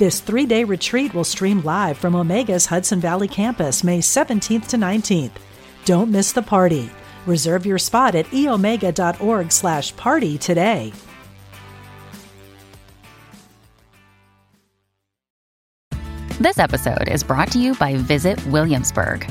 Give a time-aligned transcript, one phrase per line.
[0.00, 4.78] This three day retreat will stream live from Omega's Hudson Valley campus May 17th to
[4.78, 5.32] 19th.
[5.84, 6.88] Don't miss the party.
[7.26, 10.94] Reserve your spot at eomega.org slash party today.
[16.40, 19.30] This episode is brought to you by Visit Williamsburg.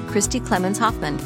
[0.11, 1.19] Christy Clemens Hoffman.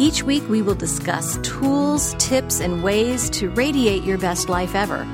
[0.00, 5.06] Each week, we will discuss tools, tips, and ways to radiate your best life ever,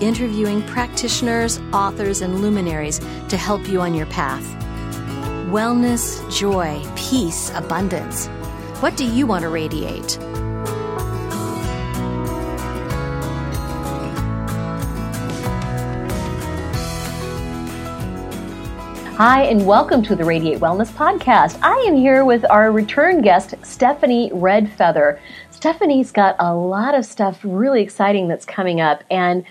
[0.00, 4.44] interviewing practitioners, authors, and luminaries to help you on your path.
[5.52, 8.26] Wellness, joy, peace, abundance.
[8.80, 10.18] What do you want to radiate?
[19.16, 21.60] Hi, and welcome to the Radiate Wellness Podcast.
[21.62, 25.20] I am here with our return guest, Stephanie Red Feather.
[25.52, 29.44] Stephanie's got a lot of stuff really exciting that's coming up, and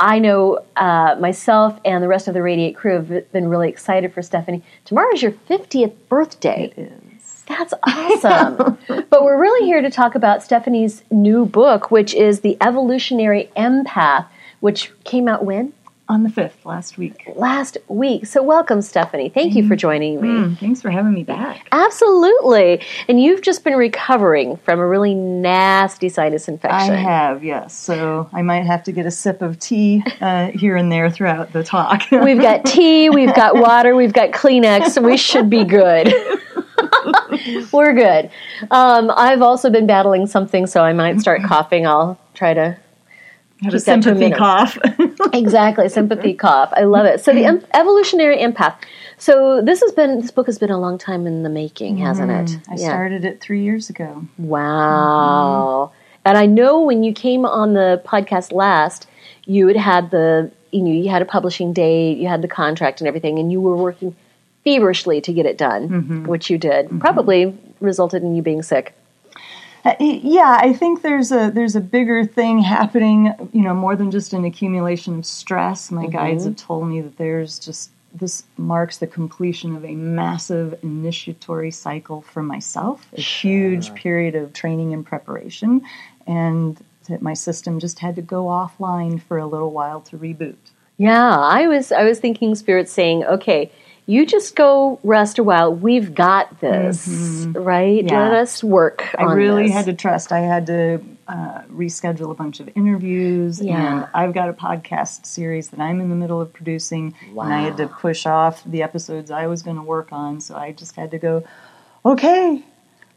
[0.00, 4.12] I know uh, myself and the rest of the Radiate crew have been really excited
[4.12, 4.64] for Stephanie.
[4.84, 6.72] Tomorrow is your 50th birthday.
[6.76, 7.44] It is.
[7.46, 8.78] That's awesome.
[8.88, 14.26] but we're really here to talk about Stephanie's new book, which is The Evolutionary Empath,
[14.58, 15.72] which came out when?
[16.06, 17.24] On the 5th, last week.
[17.34, 18.26] Last week.
[18.26, 19.30] So, welcome, Stephanie.
[19.30, 20.28] Thank you for joining me.
[20.28, 21.66] Mm, thanks for having me back.
[21.72, 22.82] Absolutely.
[23.08, 26.92] And you've just been recovering from a really nasty sinus infection.
[26.92, 27.74] I have, yes.
[27.74, 31.54] So I might have to get a sip of tea uh, here and there throughout
[31.54, 32.02] the talk.
[32.10, 36.12] We've got tea, we've got water, we've got Kleenex, so we should be good.
[37.72, 38.30] We're good.
[38.70, 41.86] Um, I've also been battling something, so I might start coughing.
[41.86, 42.76] I'll try to
[43.64, 44.78] have a keep that to a sympathy cough.
[45.32, 46.72] exactly sympathy cough.
[46.76, 47.20] I love it.
[47.24, 48.76] So the em- evolutionary empath.
[49.18, 52.30] So this has been this book has been a long time in the making hasn't
[52.30, 52.58] it?
[52.58, 54.24] Mm, I started it three years ago.
[54.38, 55.90] wow.
[55.90, 56.00] Mm-hmm.
[56.26, 59.06] And i know when you came on the podcast last
[59.44, 63.02] you had had the you know you had a publishing date you had the contract
[63.02, 64.16] and everything and you were working
[64.64, 66.24] feverishly to get it done mm-hmm.
[66.24, 66.88] which you did.
[66.98, 68.94] Probably resulted in you being sick
[69.84, 73.34] Uh, yeah, I think there's a there's a bigger thing happening.
[73.52, 75.90] You know, more than just an accumulation of stress.
[75.90, 76.12] My mm-hmm.
[76.12, 81.70] guides have told me that there's just this marks the completion of a massive initiatory
[81.70, 85.82] cycle for myself, a huge period of training and preparation,
[86.26, 90.56] and that my system just had to go offline for a little while to reboot.
[90.96, 93.70] Yeah, I was I was thinking spirit saying, okay,
[94.06, 95.74] you just go rest a while.
[95.74, 97.08] We've got this,
[97.52, 98.04] right?
[98.04, 98.22] Yeah.
[98.28, 99.08] Let us work.
[99.18, 99.72] I really this.
[99.72, 100.30] had to trust.
[100.30, 104.02] I had to uh, reschedule a bunch of interviews, Yeah.
[104.02, 107.62] and I've got a podcast series that I'm in the middle of producing, and I
[107.62, 110.40] had to push off the episodes I was going to work on.
[110.42, 111.44] So I just had to go,
[112.04, 112.62] okay,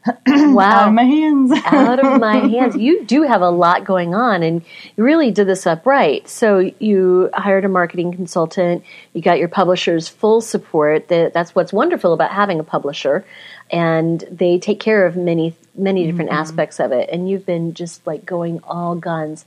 [0.06, 0.14] wow.
[0.26, 1.52] out of my hands.
[1.66, 2.76] out of my hands.
[2.76, 4.62] You do have a lot going on, and
[4.96, 6.26] you really did this up right.
[6.28, 8.84] So you hired a marketing consultant.
[9.12, 11.08] You got your publisher's full support.
[11.08, 13.24] That- That's what's wonderful about having a publisher,
[13.70, 16.40] and they take care of many many different mm-hmm.
[16.40, 17.08] aspects of it.
[17.12, 19.44] And you've been just like going all guns.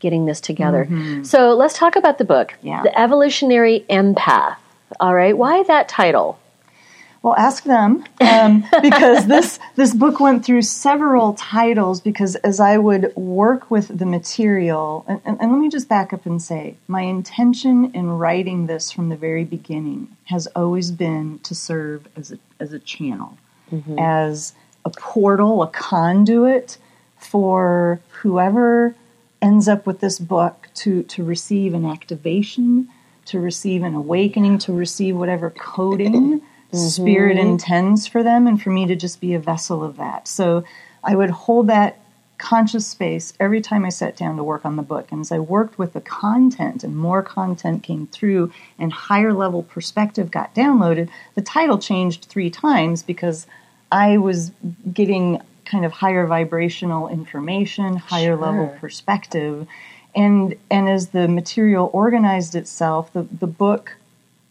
[0.00, 0.84] Getting this together.
[0.84, 1.22] Mm-hmm.
[1.22, 2.82] So let's talk about the book, Yeah.
[2.82, 4.56] The Evolutionary Empath.
[5.00, 6.38] All right, why that title?
[7.24, 12.02] Well, ask them um, because this this book went through several titles.
[12.02, 16.12] Because as I would work with the material, and, and, and let me just back
[16.12, 21.38] up and say, my intention in writing this from the very beginning has always been
[21.44, 23.38] to serve as a as a channel,
[23.98, 24.52] as
[24.84, 26.76] a portal, a conduit
[27.16, 28.94] for whoever
[29.40, 32.90] ends up with this book to to receive an activation,
[33.24, 36.42] to receive an awakening, to receive whatever coding
[36.76, 37.48] spirit mm-hmm.
[37.48, 40.28] intends for them, and for me to just be a vessel of that.
[40.28, 40.64] So
[41.02, 42.00] I would hold that
[42.38, 45.10] conscious space every time I sat down to work on the book.
[45.10, 49.62] And as I worked with the content and more content came through and higher level
[49.62, 53.46] perspective got downloaded, the title changed three times because
[53.92, 54.50] I was
[54.92, 58.36] getting kind of higher vibrational information, higher Sure.
[58.36, 59.66] level perspective.
[60.14, 63.96] And and as the material organized itself, the, the book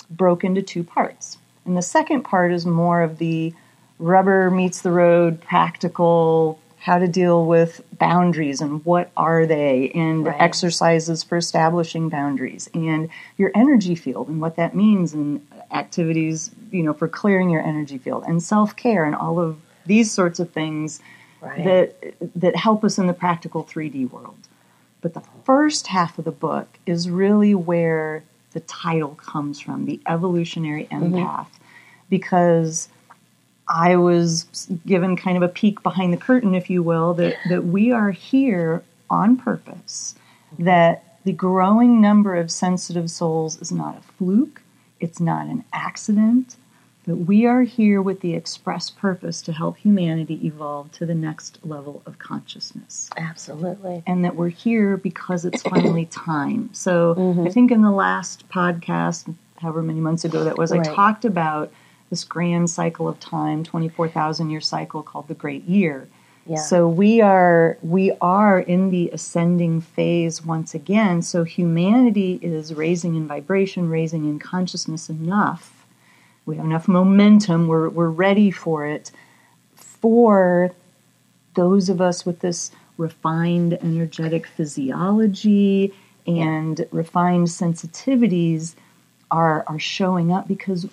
[0.09, 1.37] broke into two parts.
[1.65, 3.53] And the second part is more of the
[3.99, 10.25] rubber meets the road, practical, how to deal with boundaries and what are they, and
[10.25, 10.35] Right.
[10.41, 13.07] exercises for establishing boundaries, and
[13.37, 17.97] your energy field and what that means, and activities, you know, for clearing your energy
[17.97, 20.99] field, and self care, and all of these sorts of things
[21.41, 21.63] Right.
[21.63, 24.35] that that help us in the practical 3D world.
[25.01, 29.99] But the first half of the book is really where the title comes from, the
[30.07, 31.15] evolutionary mm-hmm.
[31.15, 31.47] empath,
[32.09, 32.89] because
[33.67, 34.45] I was
[34.85, 38.11] given kind of a peek behind the curtain, if you will, that, that we are
[38.11, 40.15] here on purpose,
[40.59, 44.61] that the growing number of sensitive souls is not a fluke,
[44.99, 46.55] it's not an accident,
[47.05, 51.59] but we are here with the express purpose to help humanity evolve to the next
[51.63, 54.03] level of consciousness Absolutely.
[54.07, 56.69] and that we're here because it's finally time.
[56.73, 57.47] So mm-hmm.
[57.47, 60.87] I think in the last podcast, however many months ago that was, Right.
[60.87, 61.71] I talked about
[62.09, 66.07] this grand cycle of time, twenty four thousand year cycle called the Great Year.
[66.45, 66.57] Yeah.
[66.57, 71.21] So we are we are in the ascending phase once again.
[71.21, 75.72] So humanity is raising in vibration, raising in consciousness enough.
[76.45, 77.67] We have enough momentum.
[77.67, 79.11] We're we're ready for it.
[79.75, 80.73] For
[81.55, 85.93] those of us with this refined energetic physiology
[86.27, 88.75] and refined sensitivities
[89.33, 90.87] are, are showing up because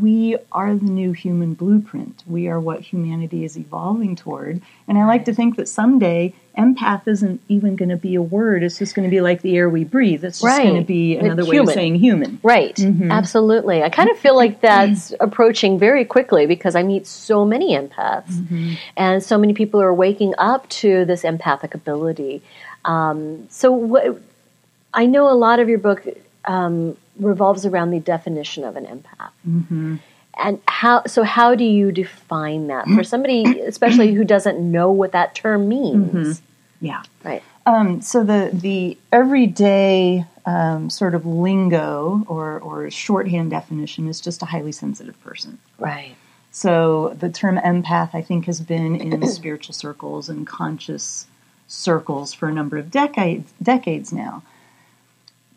[0.00, 2.22] we are the new human blueprint.
[2.26, 4.62] We are what humanity is evolving toward.
[4.88, 8.62] And I like to think that someday empath isn't even going to be a word.
[8.62, 10.24] It's just going to be like the air we breathe.
[10.24, 10.62] It's just Right.
[10.68, 12.40] going to be another way of saying human.
[12.42, 12.74] Right.
[12.76, 13.12] Mm-hmm.
[13.12, 13.82] Absolutely.
[13.82, 18.32] I kind of feel like that's approaching very quickly because I meet so many empaths
[18.32, 18.72] Mm-hmm.
[18.96, 22.40] and so many people are waking up to this empathic ability.
[22.86, 24.18] Um, so what,
[24.94, 26.06] I know a lot of your book
[26.46, 29.30] um, revolves around the definition of an empath.
[29.48, 29.96] Mm-hmm.
[30.38, 35.12] And how so how do you define that for somebody especially who doesn't know what
[35.12, 36.40] that term means?
[36.80, 37.02] Yeah.
[37.22, 37.42] Right.
[37.66, 44.42] Um, so the the everyday um, sort of lingo or or shorthand definition is just
[44.42, 45.58] a highly sensitive person.
[45.78, 46.16] Right.
[46.50, 51.26] So the term empath, I think, has been in spiritual circles and conscious
[51.66, 54.42] circles for a number of decades decades now.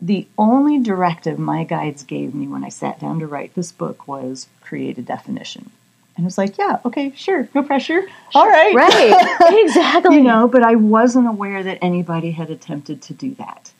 [0.00, 4.06] The only directive my guides gave me when I sat down to write this book
[4.06, 5.70] was create a definition.
[6.16, 8.02] And I was like, yeah, okay, sure, no pressure.
[8.34, 8.74] All right.
[8.74, 9.62] Right.
[9.64, 10.16] exactly.
[10.16, 13.72] you know, but I wasn't aware that anybody had attempted to do that.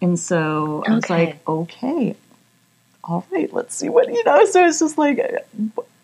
[0.00, 2.16] And so I was like, okay,
[3.04, 5.46] all right, let's see what, you know, so it's just like,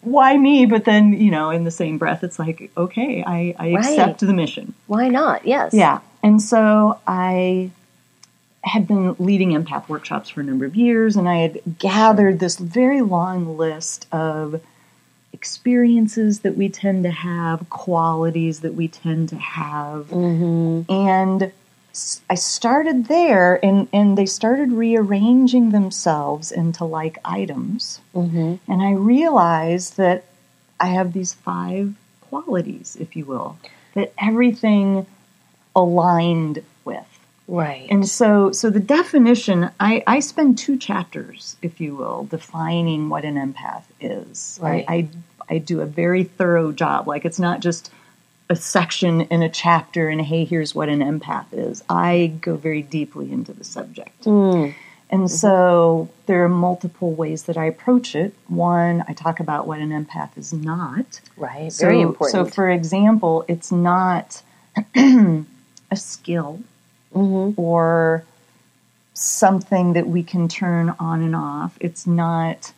[0.03, 0.67] why me?
[0.67, 3.79] But then, you know, in the same breath, it's like, okay, I, I Right.
[3.79, 4.75] accept the mission.
[4.87, 5.47] Why not?
[5.47, 5.75] Yes.
[5.75, 6.01] Yeah.
[6.23, 7.71] And so I
[8.69, 12.57] had been leading empath workshops for a number of years, and I had gathered this
[12.57, 14.61] very long list of
[15.33, 20.09] experiences that we tend to have, qualities that we tend to have.
[20.09, 20.93] Mm-hmm.
[20.93, 21.53] And
[22.31, 28.01] I started there, and, and they started rearranging themselves into like items.
[28.15, 28.57] Mm-hmm.
[28.71, 30.25] And I realized that
[30.81, 33.59] I have these five qualities, if you will,
[33.95, 35.07] that everything
[35.75, 36.63] aligned.
[37.49, 37.87] Right.
[37.91, 43.25] And so, so the definition, I, I spend two chapters, if you will, defining what
[43.25, 44.59] an empath is.
[44.63, 44.85] Right.
[44.87, 45.09] I, I,
[45.55, 47.09] I do a very thorough job.
[47.09, 47.91] Like it's not just
[48.51, 51.83] a section in a chapter and hey, here's what an empath is.
[51.89, 54.25] I go very deeply into the subject.
[54.25, 54.69] Hmm.
[55.11, 58.35] And so there are multiple ways that I approach it.
[58.49, 61.23] One, I talk about what an empath is not.
[61.39, 61.73] right.
[61.73, 62.33] So, Very important.
[62.33, 64.43] So, for example, it's not
[64.95, 65.45] a
[65.95, 66.61] skill
[67.15, 67.59] Mm-hmm.
[67.61, 68.25] or
[69.15, 71.77] something that we can turn on and off.
[71.81, 72.73] It's not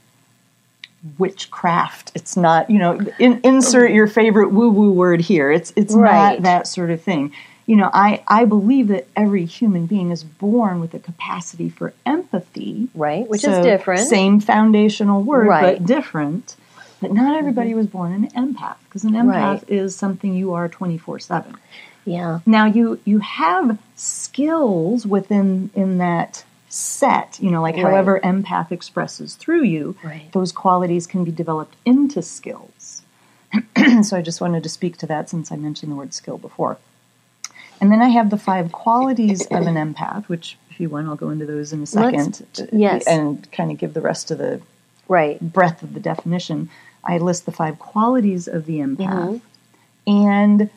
[1.18, 2.12] witchcraft.
[2.14, 5.50] It's not, you know, in, insert your favorite woo woo word here.
[5.50, 6.34] It's it's Right.
[6.34, 7.32] not that sort of thing.
[7.66, 11.92] You know, I, I believe that every human being is born with a capacity for
[12.04, 12.88] empathy.
[12.94, 13.28] right.
[13.28, 14.00] Which So, is different.
[14.08, 15.78] Same foundational word, Right.
[15.78, 16.56] but different.
[17.00, 19.30] But not everybody was born an empath because an empath Mm-hmm.
[19.30, 19.68] Right.
[19.70, 21.56] is something you are 24 7.
[22.04, 22.40] Yeah.
[22.46, 27.84] Now you you have skills within in that set, you know, like Right.
[27.84, 30.30] however empath expresses through you, Right.
[30.32, 33.02] those qualities can be developed into skills.
[34.02, 36.78] so I just wanted to speak to that since I mentioned the word skill before.
[37.80, 41.16] And then I have the five qualities of an empath, which, if you want, I'll
[41.16, 43.06] go into those in a 2nd yes.
[43.06, 44.60] And kind of give the rest of the
[45.08, 45.40] right.
[45.40, 46.68] breadth of the definition.
[47.02, 49.40] I list the five qualities of the empath
[50.06, 50.10] mm-hmm.
[50.10, 50.70] and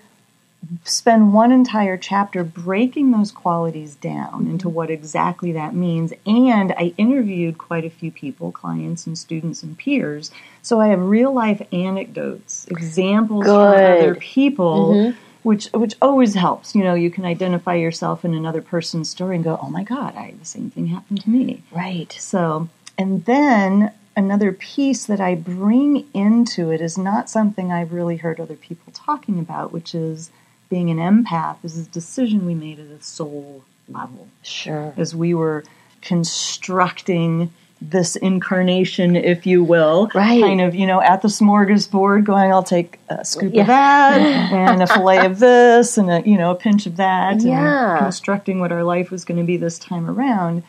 [0.83, 4.51] spend one entire chapter breaking those qualities down mm-hmm.
[4.51, 6.13] into what exactly that means.
[6.25, 10.31] And I interviewed quite a few people, clients and students and peers.
[10.61, 14.93] So I have real life anecdotes, examples from other people.
[14.93, 15.17] Mm-hmm.
[15.43, 16.73] Which, which always helps.
[16.73, 20.15] You know, you can identify yourself in another person's story and go, "Oh my God,
[20.15, 22.13] I the same thing happened to me." Right.
[22.13, 28.15] So, and then another piece that I bring into it is not something I've really
[28.15, 30.31] heard other people talking about, which is
[30.73, 34.93] being an empath is a decision we made at a soul level Sure.
[34.97, 35.63] as we were
[36.01, 40.09] constructing this incarnation, if you will.
[40.15, 40.41] Right.
[40.41, 43.61] Kind of, you know, at the smorgasbord going, I'll take a scoop Yeah.
[43.61, 44.21] of that
[44.53, 47.41] and a fillet of this and a, you know, a pinch of that.
[47.41, 47.91] Yeah.
[47.91, 50.63] And constructing what our life was going to be this time around.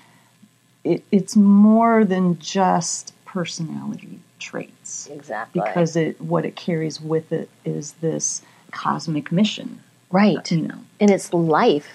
[0.82, 5.62] It, it's more than just personality traits Exactly.
[5.64, 8.42] because it what it carries with it is this
[8.72, 9.80] cosmic mission.
[10.14, 10.50] Right.
[10.50, 11.88] You know, and it's life.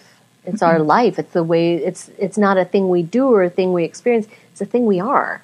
[0.45, 1.19] It's our life.
[1.19, 1.75] It's the way.
[1.75, 4.27] It's it's not a thing we do or a thing we experience.
[4.51, 5.41] It's a thing we are.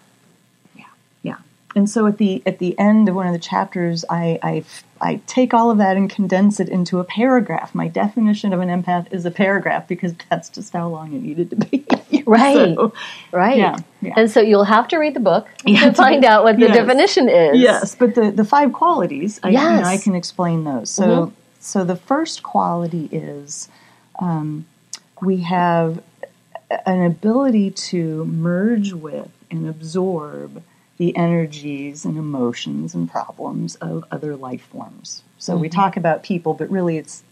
[0.75, 0.85] Yeah.
[1.21, 1.37] Yeah.
[1.75, 4.63] And so at the at the end of one of the chapters, I, I
[5.01, 7.75] I take all of that and condense it into a paragraph.
[7.75, 11.49] My definition of an empath is a paragraph because that's just how long it needed
[11.51, 11.85] to be.
[12.25, 12.73] Right.
[12.75, 12.91] So,
[13.31, 13.57] Right.
[13.57, 14.13] Yeah, yeah.
[14.17, 16.75] And so you'll have to read the book to find out what the yes.
[16.75, 17.59] definition is.
[17.59, 19.85] yes, but the the five qualities, I, you know, Mm-hmm.
[19.85, 20.89] I can explain those.
[20.89, 21.33] So
[21.65, 23.69] so the first quality is
[24.19, 24.65] um,
[25.21, 26.01] we have
[26.85, 30.61] an ability to merge with and absorb
[30.97, 35.23] the energies and emotions and problems of other life forms.
[35.37, 35.75] So we Mm-hmm.
[35.79, 37.23] talk about people, but really it's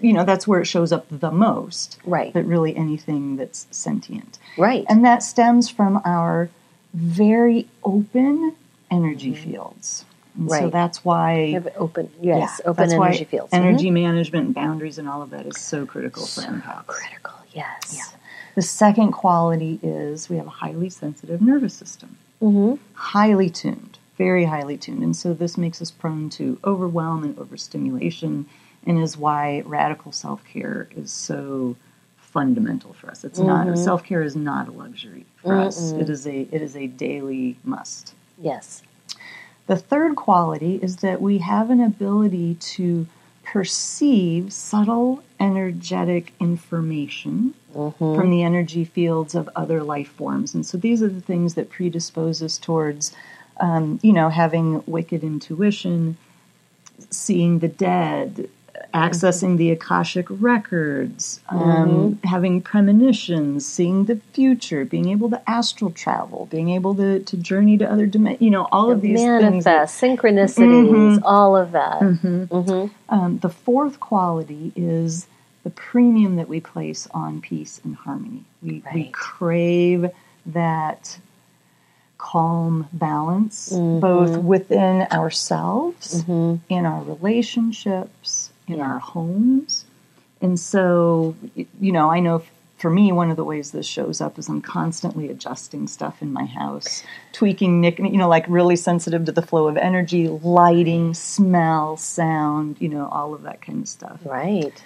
[0.00, 1.98] you know that's where it shows up the most.
[2.04, 2.32] Right.
[2.32, 4.38] But really anything that's sentient.
[4.56, 4.84] Right.
[4.88, 6.48] And that stems from our
[6.94, 8.54] very open
[8.90, 10.04] energy fields.
[10.38, 10.70] And So Mm-hmm.
[10.70, 12.10] That's why have open.
[12.20, 12.60] Yes.
[12.60, 13.52] yeah, open that's why energy fields.
[13.52, 13.56] Mhm.
[13.56, 16.86] Energy management and boundaries and all of that is so critical for empaths.
[16.86, 17.34] Critical.
[17.52, 18.14] Yes.
[18.54, 22.74] The second quality is we have a highly sensitive nervous system, Mm-hmm.
[22.94, 25.02] highly tuned, very highly tuned.
[25.02, 28.46] And so this makes us prone to overwhelm and overstimulation,
[28.86, 31.76] and is why radical self care is so
[32.16, 33.24] fundamental for us.
[33.24, 33.68] It's Mm-hmm.
[33.70, 35.92] not self care is not a luxury for us.
[35.92, 38.14] It is a it is a daily must.
[38.40, 38.82] Yes.
[39.68, 43.06] The third quality is that we have an ability to
[43.44, 50.54] perceive subtle energetic information from the energy fields of other life forms.
[50.54, 53.12] And so these are the things that predispose us towards,
[53.60, 56.16] um, you know, having wicked intuition,
[57.10, 58.48] seeing the dead,
[58.94, 61.58] accessing the Akashic records, um,
[62.16, 62.26] mm-hmm.
[62.26, 67.76] having premonitions, seeing the future, being able to astral travel, being able to, to journey
[67.78, 69.64] to other dimensions, you know, all of these things.
[69.64, 71.24] Manifest synchronicities, mm-hmm.
[71.24, 72.00] all of that.
[72.00, 72.86] Mm-hmm.
[73.08, 75.26] Um, the fourth quality is
[75.64, 78.44] the premium that we place on peace and harmony.
[78.62, 80.10] We, we crave
[80.46, 81.18] that
[82.16, 89.84] calm balance, both within ourselves, in our relationships, in our homes.
[90.40, 92.42] And so, you know, I know
[92.78, 96.32] for me, one of the ways this shows up is I'm constantly adjusting stuff in
[96.32, 101.96] my house, tweaking, you know, like really sensitive to the flow of energy, lighting, smell,
[101.96, 104.20] sound, you know, all of that kind of stuff.
[104.24, 104.80] Right.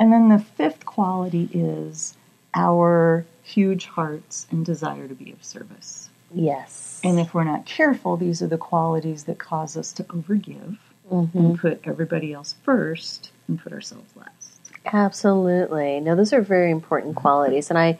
[0.00, 2.16] And then the fifth quality is
[2.52, 6.10] our huge hearts and desire to be of service.
[6.34, 7.00] Yes.
[7.04, 10.78] And if we're not careful, these are the qualities that cause us to overgive
[11.10, 11.54] and mm-hmm.
[11.54, 14.60] put everybody else first and put ourselves last.
[14.84, 16.00] Absolutely.
[16.00, 17.70] No, those are very important qualities.
[17.70, 17.98] And I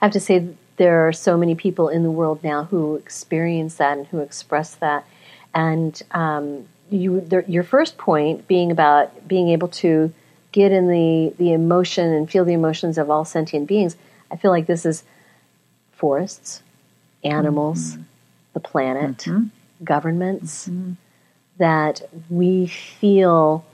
[0.00, 3.96] have to say, there are so many people in the world now who experience that
[3.96, 5.06] and who express that.
[5.54, 10.12] And um, you, the, your first point being about being able to
[10.52, 13.96] get in the, the emotion and feel the emotions of all sentient beings,
[14.30, 15.02] I feel like this is
[15.92, 16.62] forests,
[17.24, 18.02] animals, mm-hmm.
[18.52, 19.44] the planet, mm-hmm.
[19.82, 20.68] governments,
[21.58, 23.64] that we feel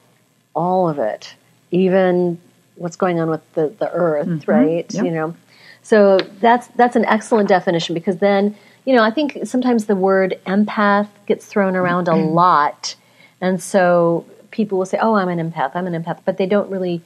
[0.55, 1.35] all of it,
[1.71, 2.41] even
[2.77, 4.51] what's going on with the, the earth, mm-hmm.
[4.51, 4.93] right?
[4.93, 5.05] Yep.
[5.05, 5.37] You know.
[5.83, 10.39] So that's that's an excellent definition because then, you know, I think sometimes the word
[10.47, 12.35] empath gets thrown around a mm-hmm.
[12.35, 12.95] lot.
[13.41, 15.73] And so people will say, "Oh, I'm an empath.
[15.75, 17.03] I'm an empath," but they don't really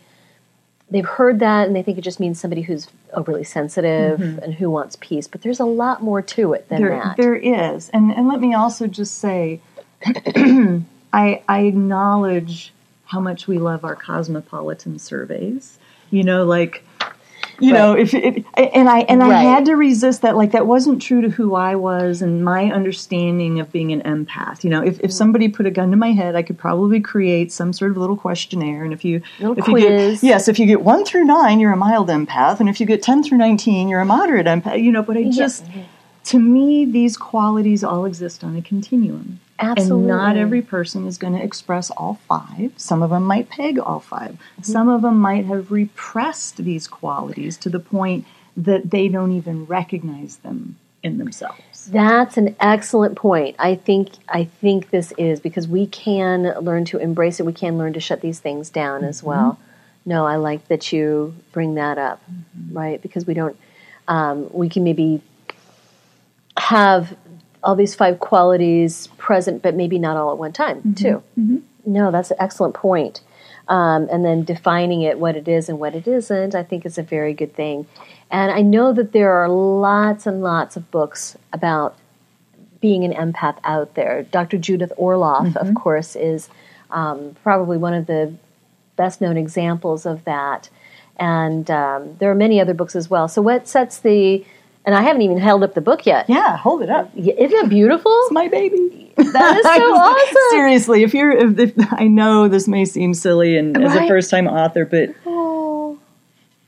[0.90, 4.38] they've heard that and they think it just means somebody who's oh, overly sensitive mm-hmm.
[4.38, 7.16] and who wants peace, but there's a lot more to it than There, that.
[7.16, 9.61] there is, and and let me also just say,
[11.12, 12.73] I I acknowledge
[13.07, 15.79] how much we love our cosmopolitan surveys.
[16.11, 16.85] You know, like
[17.61, 19.43] you know if, if and i and i Right.
[19.43, 23.61] had to resist that like that wasn't true to who i was and my understanding
[23.61, 24.62] of being an empath.
[24.62, 25.15] You know if, if mm.
[25.15, 28.17] somebody put a gun to my head i could probably create some sort of little
[28.17, 28.85] questionnaire.
[28.85, 30.21] And if you Little if you quiz.
[30.21, 32.61] get yes if you get 1 through 9 you're a mild empath.
[32.61, 34.83] And if you get 10 through 19 you're a moderate empath.
[34.83, 35.65] You know but i just
[36.25, 39.98] to me these qualities all exist on a continuum Absolutely.
[39.98, 42.72] and not every person is going to express all five.
[42.76, 44.62] Some of them might peg all 5 Mm-hmm.
[44.62, 49.66] Some of them might have repressed these qualities to the point that they don't even
[49.66, 51.86] recognize them in themselves.
[51.86, 53.56] That's an excellent point.
[53.58, 57.46] I think I think this is because we can learn to embrace it.
[57.46, 59.58] We can learn to shut these things down as well.
[60.04, 62.22] No, I like that you bring that up,
[62.72, 63.00] right?
[63.00, 63.56] Because we don't.
[64.08, 65.20] Um, we can maybe
[66.56, 67.16] have
[67.66, 71.23] all these five qualities present, but maybe not all at one time, too.
[71.85, 73.20] No, that's an excellent point.
[73.68, 76.96] Um, and then defining it, what it is and what it isn't, I think is
[76.96, 77.87] a very good thing.
[78.30, 81.96] And I know that there are lots and lots of books about
[82.80, 84.23] being an empath out there.
[84.23, 84.58] Dr.
[84.58, 86.49] Judith Orloff, of course, is
[86.92, 88.32] um, probably one of the
[88.94, 90.70] best known examples of that.
[91.16, 93.26] And um, there are many other books as well.
[93.26, 94.44] So, what sets the,
[94.87, 96.26] and I haven't even held up the book yet.
[96.28, 97.11] Yeah, hold it up.
[97.16, 98.12] Isn't it beautiful?
[98.23, 99.12] It's my baby.
[99.16, 100.37] That is so awesome.
[100.50, 104.31] Seriously, if you're, if, if, I know this may seem silly and as a first
[104.31, 105.99] time author, but Oh,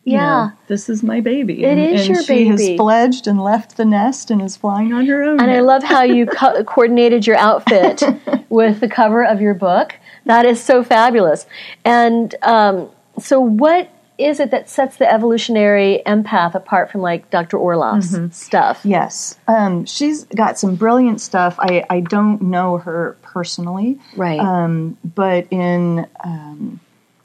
[0.04, 0.20] you yeah.
[0.26, 1.62] know, this is my baby.
[1.62, 4.92] It and, is and your she has fledged and left the nest and is flying
[4.92, 5.40] on her own.
[5.40, 8.02] And I love how you co- coordinated your outfit
[8.48, 9.94] with the cover of your book.
[10.24, 11.46] That is so fabulous.
[11.84, 17.56] And um, so, what is it that sets the evolutionary empath apart from like Dr.
[17.56, 18.30] Orloff's Mm-hmm.
[18.32, 18.80] stuff?
[18.84, 21.56] Yes, um, she's got some brilliant stuff.
[21.58, 24.40] I, I don't know her personally, Right.
[24.40, 26.80] Um, but in um,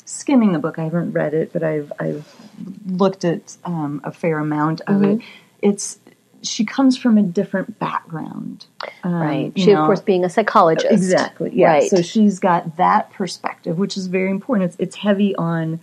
[0.06, 2.26] skimming the book, I haven't read it, but I've I've
[2.86, 5.20] looked at um, a fair amount of Mm-hmm.
[5.20, 5.28] it.
[5.62, 6.00] It's
[6.44, 8.66] she comes from a different background,
[9.06, 9.54] um, right.
[9.56, 10.92] She, of course, being a psychologist.
[10.92, 11.52] Exactly.
[11.54, 11.68] Yeah.
[11.68, 11.90] Right.
[11.90, 14.72] So she's got that perspective, which is very important.
[14.72, 15.80] It's, it's heavy on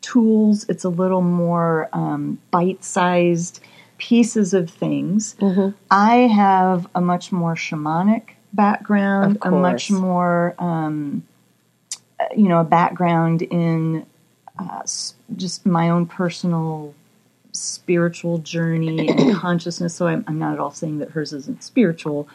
[0.00, 0.66] tools.
[0.68, 3.60] It's a little more um, bite-sized
[3.98, 5.36] pieces of things.
[5.40, 5.76] Mm-hmm.
[5.90, 11.22] I have a much more shamanic background, a much more, um,
[12.36, 14.06] you know, a background in
[14.58, 16.94] uh, s- just my own personal
[17.52, 19.94] spiritual journey and consciousness.
[19.94, 22.28] So I'm, I'm not at all saying that hers isn't spiritual.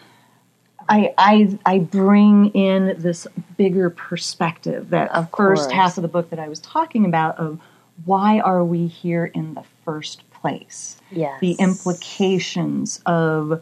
[0.87, 5.71] I, I I bring in this bigger perspective that Of first course.
[5.71, 7.59] half of the book that I was talking about of
[8.03, 10.97] why are we here in the first place?
[11.11, 11.39] Yes.
[11.39, 13.61] The implications of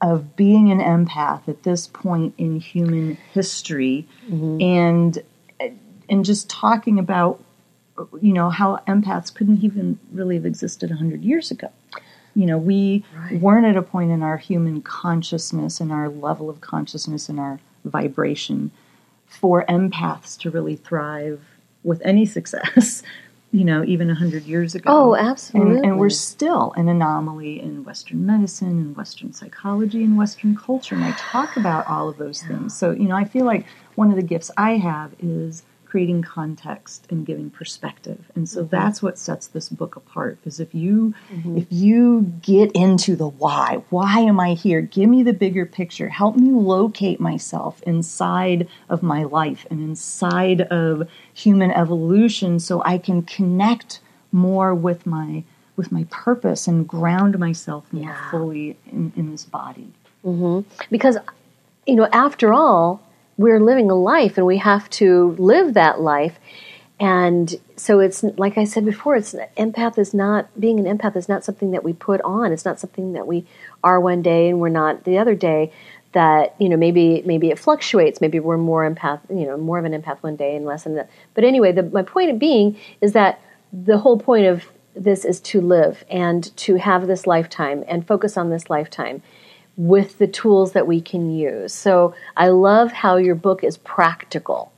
[0.00, 4.60] of being an empath at this point in human history mm-hmm.
[4.62, 5.22] and
[6.08, 7.42] and just talking about
[8.20, 11.70] you know how empaths couldn't even really have existed 100 years ago
[12.38, 16.60] you know we weren't at a point in our human consciousness and our level of
[16.60, 18.70] consciousness and our vibration
[19.26, 21.40] for empaths to really thrive
[21.82, 23.02] with any success
[23.50, 24.88] you know even 100 years ago.
[24.88, 25.80] Oh, absolutely.
[25.82, 31.04] and we're still an anomaly in western medicine and western psychology and western culture and
[31.04, 32.76] i talk about all of those things.
[32.76, 37.06] So you know i feel like one of the gifts i have is creating context
[37.08, 38.30] and giving perspective.
[38.34, 38.68] And so mm-hmm.
[38.68, 41.56] that's what sets this book apart is if you mm-hmm.
[41.56, 44.82] if you get into the why why am i here?
[44.82, 46.08] Give me the bigger picture.
[46.08, 52.98] Help me locate myself inside of my life and inside of human evolution so i
[52.98, 54.00] can connect
[54.32, 55.44] more with my
[55.76, 58.30] with my purpose and ground myself more Yeah.
[58.30, 59.88] fully in, in this body.
[60.24, 60.68] Mm-hmm.
[60.90, 61.16] Because
[61.86, 63.00] you know after all
[63.38, 66.38] we're living a life and we have to live that life.
[67.00, 71.28] And so it's like i said before it's empath is not being an empath is
[71.28, 72.52] not something that we put on.
[72.52, 73.46] It's not something that we
[73.84, 75.72] are one day and we're not the other day
[76.12, 78.20] that you know maybe maybe it fluctuates.
[78.20, 80.96] Maybe we're more empath you know more of an empath one day and less than
[80.96, 83.40] that but anyway the, my point of being is that
[83.72, 84.64] the whole point of
[84.96, 89.22] this is to live and to have this lifetime and focus on this lifetime
[89.78, 91.72] with the tools that we can use.
[91.72, 94.72] So I love how your book is practical.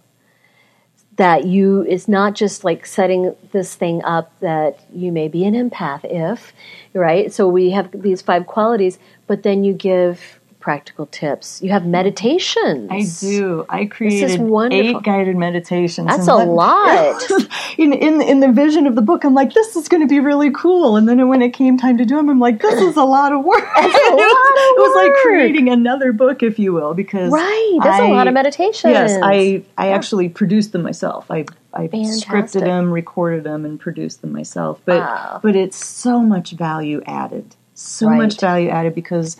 [1.16, 5.54] That you it's not just like setting this thing up that you may be an
[5.54, 6.52] empath if,
[6.94, 7.32] right?
[7.32, 11.60] So we have these five qualities, but then you give practical tips.
[11.62, 12.88] You have meditations.
[12.90, 13.64] I do.
[13.68, 14.40] I created
[14.72, 16.06] eight guided meditations.
[16.08, 17.22] That's a let- lot.
[17.78, 20.20] in, in in the vision of the book, I'm like, this is going to be
[20.20, 20.96] really cool.
[20.96, 23.32] And then when it came time to do them, I'm like, this is a lot
[23.32, 23.64] of work.
[23.76, 27.32] That's a it, was, lot it was like creating another book, if you will, because
[27.32, 27.78] Right.
[27.82, 28.92] That's a a lot of meditations.
[28.92, 31.30] Yes, I I actually produced them myself.
[31.30, 32.28] I I Fantastic.
[32.28, 34.80] scripted them, recorded them, and produced them myself.
[34.84, 35.40] But Wow.
[35.42, 38.16] but it's so much value added, so Right.
[38.18, 39.36] much value added because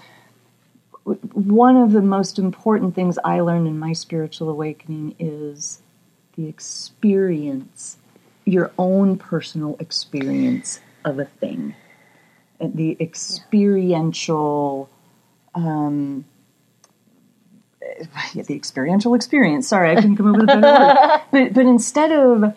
[1.33, 5.83] one of the most important things I learned in my spiritual awakening is
[6.37, 7.99] the experience,
[8.45, 11.75] your own personal experience of a thing,
[12.61, 14.89] And the experiential.
[15.55, 16.25] Um,
[18.35, 19.69] yeah, the experiential experience.
[19.69, 21.21] Sorry, I couldn't come up with a better word.
[21.33, 22.55] But, but instead of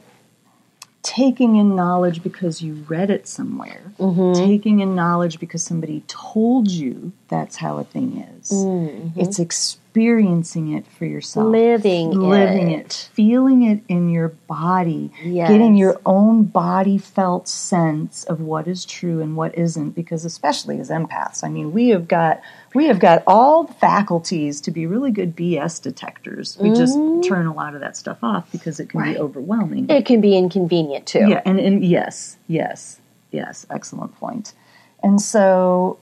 [1.04, 4.42] taking in knowledge because you read it somewhere, mm-hmm.
[4.42, 9.20] taking in knowledge because somebody told you that's how a thing is, mm-hmm.
[9.20, 12.86] it's experiencing it for yourself, Living living it.
[12.86, 15.50] it, feeling it in your body, Yes.
[15.50, 19.92] getting your own body felt sense of what is true and what isn't.
[19.92, 22.42] Because especially as empaths, I mean, we have got
[22.74, 26.58] we have got all the faculties to be really good BS detectors.
[26.60, 27.22] We just mm-hmm.
[27.22, 29.90] turn a lot of that stuff off because it can be overwhelming.
[29.90, 31.28] It can be inconvenient too.
[31.28, 33.00] Yeah, and, and yes, yes,
[33.32, 34.54] yes, excellent point.
[35.02, 36.00] And so,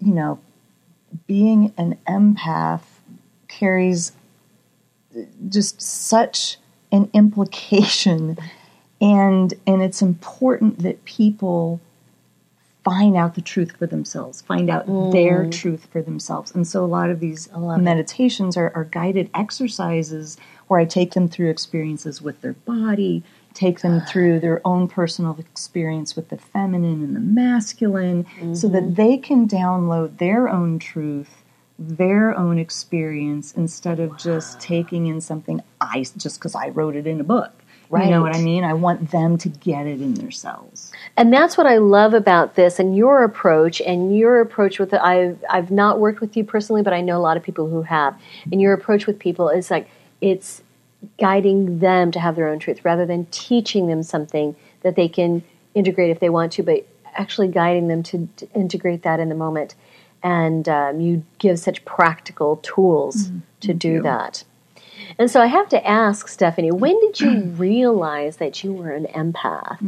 [0.00, 0.38] you know,
[1.26, 2.82] being an empath
[3.48, 4.12] carries
[5.48, 6.58] just such
[6.92, 8.36] an implication
[9.00, 11.80] and and it's important that people
[12.86, 16.54] find out the truth for themselves, find out their truth for themselves.
[16.54, 20.36] And so a lot of these meditations are, are guided exercises
[20.68, 25.36] where I take them through experiences with their body, take them through their own personal
[25.36, 31.42] experience with the feminine and the masculine, so that they can download their own truth,
[31.80, 37.08] their own experience, instead of just taking in something I just because I wrote it
[37.08, 37.52] in a book.
[37.90, 38.64] You know what I mean?
[38.64, 40.92] I want them to get it in themselves.
[41.16, 45.00] And that's what I love about this and your approach and your approach with it.
[45.00, 47.82] I've, I've not worked with you personally, but I know a lot of people who
[47.82, 48.20] have.
[48.52, 49.88] And your approach with people is like
[50.20, 50.62] it's
[51.18, 55.42] guiding them to have their own truth rather than teaching them something that they can
[55.74, 59.34] integrate if they want to, but actually guiding them to, to integrate that in the
[59.34, 59.74] moment.
[60.22, 64.44] And um, you give such practical tools to do that.
[65.18, 69.06] And so I have to ask, Stephanie, when did you realize that you were an
[69.06, 69.80] empath?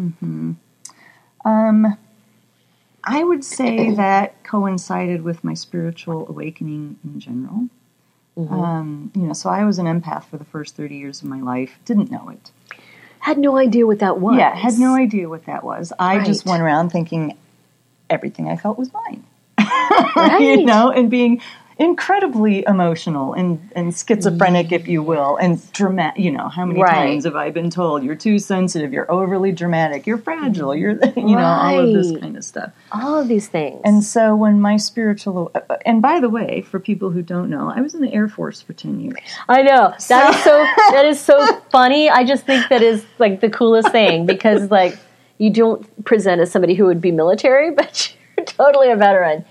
[3.04, 7.68] I would say that coincided with my spiritual awakening in general.
[8.36, 11.40] Um, you know, so I was an empath for the first 30 years of my
[11.40, 12.52] life, didn't know it.
[13.18, 14.38] Had no idea what that was.
[14.38, 15.92] Yeah, had no idea what that was.
[15.98, 17.36] I just went around thinking
[18.08, 19.24] everything I felt was mine.
[20.14, 20.40] Right.
[20.40, 21.40] you know, and being
[21.78, 26.22] incredibly emotional and, and schizophrenic, if you will, and dramatic.
[26.22, 27.10] You know, how many Right.
[27.10, 31.36] times have I been told you're too sensitive, you're overly dramatic, you're fragile, you're, you
[31.36, 32.72] know, all of this kind of stuff.
[32.92, 33.80] all of these things.
[33.84, 37.72] And so when my spiritual, uh, and by the way, for people who don't know,
[37.74, 39.16] I was in the Air Force for 10 years.
[39.48, 42.10] I know that is so that is so funny.
[42.10, 44.98] I just think that is like the coolest thing because like
[45.38, 49.44] you don't present as somebody who would be military, but you're totally a veteran.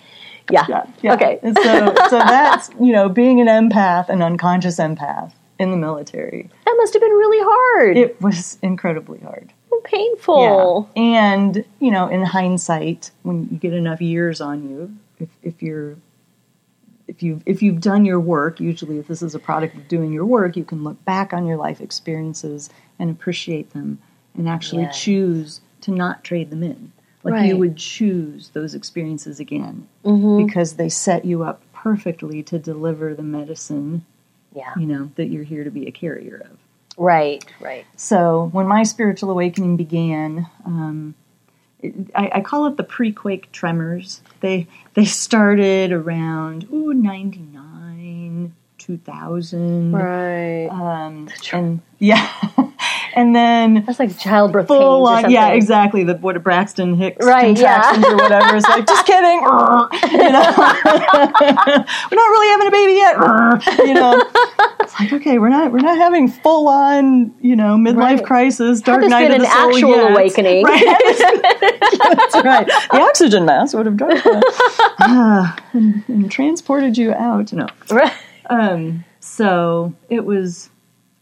[0.52, 0.66] Yeah.
[0.70, 1.14] Yeah, yeah.
[1.14, 1.40] Okay.
[1.44, 6.50] And so, so that's, you know, being an empath, an unconscious empath in the military.
[6.66, 7.98] That must have been really hard.
[7.98, 9.52] It was incredibly hard.
[9.84, 10.90] painful.
[10.96, 11.02] Yeah.
[11.02, 15.98] And, you know, in hindsight, when you get enough years on you, if, if you're
[17.08, 20.12] if you've if you've done your work, usually if this is a product of doing
[20.12, 23.98] your work, you can look back on your life experiences and appreciate them
[24.36, 24.92] and actually Yeah.
[24.92, 26.92] choose to not trade them in.
[27.28, 27.48] Like Right.
[27.50, 30.46] you would choose those experiences again Mm-hmm.
[30.46, 34.06] because they set you up perfectly to deliver the medicine,
[34.56, 34.74] Yeah.
[34.78, 36.58] you know, that you're here to be a carrier of.
[36.98, 37.46] Right.
[37.60, 37.86] Right.
[37.96, 41.14] So when my spiritual awakening began, um,
[41.80, 44.22] it, I, I call it the pre-quake tremors.
[44.40, 50.68] They they started around ooh ninety nine, two thousand, Right.
[50.70, 52.28] um, and yeah,
[53.16, 56.04] and then That's like childbirth pains full or on, yeah, exactly.
[56.04, 57.82] The what a Braxton Hicks Right, yeah.
[57.82, 58.56] contractions or whatever.
[58.58, 59.40] It's like just kidding,
[60.22, 60.44] you know.
[62.12, 64.24] we're not really having a baby yet, you know.
[64.82, 68.24] It's like okay, we're not we're not having full on, you know, midlife Right.
[68.26, 70.12] crisis, dark night of the an soul actual yet.
[70.12, 70.64] awakening?
[70.66, 70.84] Right.
[72.00, 72.68] That's right.
[72.92, 74.22] The oxygen mask would have dropped.
[75.00, 77.52] Ah, and, and transported you out.
[77.54, 77.68] No.
[77.90, 78.14] Right.
[78.50, 80.70] Um, so it was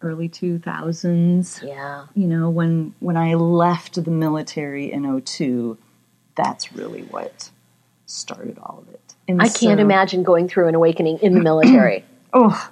[0.01, 2.05] early 2000s Yeah.
[2.15, 5.77] you know when when i left the military in 02
[6.35, 7.49] that's really what
[8.05, 11.41] started all of it and I can't so- imagine going through an awakening in the
[11.51, 12.03] military.
[12.33, 12.71] oh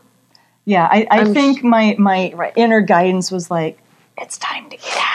[0.66, 2.54] yeah i, I think my my Right.
[2.56, 3.80] inner guidance was like
[4.18, 5.13] it's time to get out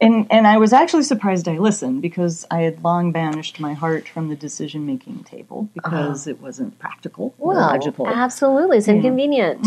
[0.00, 4.08] and and i was actually surprised i listened because i had long banished my heart
[4.08, 8.78] from the decision making table because it wasn't practical or well, logical absolutely.
[8.78, 9.66] It's inconvenient.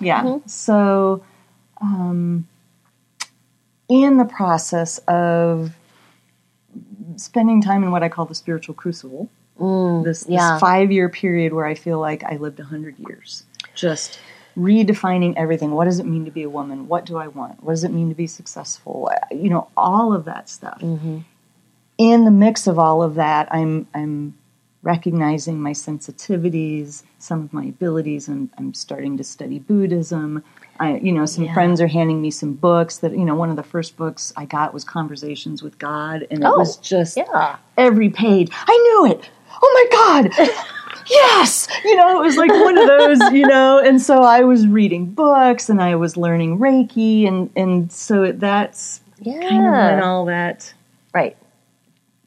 [0.00, 0.22] Yeah.
[0.22, 0.48] Mm-hmm.
[0.48, 1.24] So,
[1.80, 2.46] um,
[3.88, 5.72] in the process of
[7.16, 9.28] spending time in what I call the spiritual crucible.
[10.04, 10.52] this, yeah.
[10.52, 14.18] this five year period where I feel like I lived a hundred years, just
[14.56, 15.70] redefining everything.
[15.72, 16.88] What does it mean to be a woman?
[16.88, 17.62] What do I want?
[17.62, 19.10] What does it mean to be successful?
[19.30, 20.80] You know, all of that stuff.
[20.80, 21.18] Mm-hmm.
[21.98, 24.34] In the mix of all of that, I'm I'm
[24.82, 30.42] recognizing my sensitivities, some of my abilities, and I'm starting to study Buddhism.
[30.78, 31.52] I, you know, some Yeah.
[31.52, 34.46] friends are handing me some books that, you know, one of the first books I
[34.46, 37.56] got was Conversations with God, and it Oh, was just yeah.
[37.76, 38.48] every page.
[38.52, 38.72] I
[39.04, 39.28] knew it.
[39.62, 40.48] Oh my God.
[41.10, 41.68] yes.
[41.84, 45.06] You know, it was like one of those, you know, and so I was reading
[45.06, 50.24] books and I was learning Reiki, and, and so it, that's kind of when all
[50.26, 50.72] that
[51.12, 51.36] Right.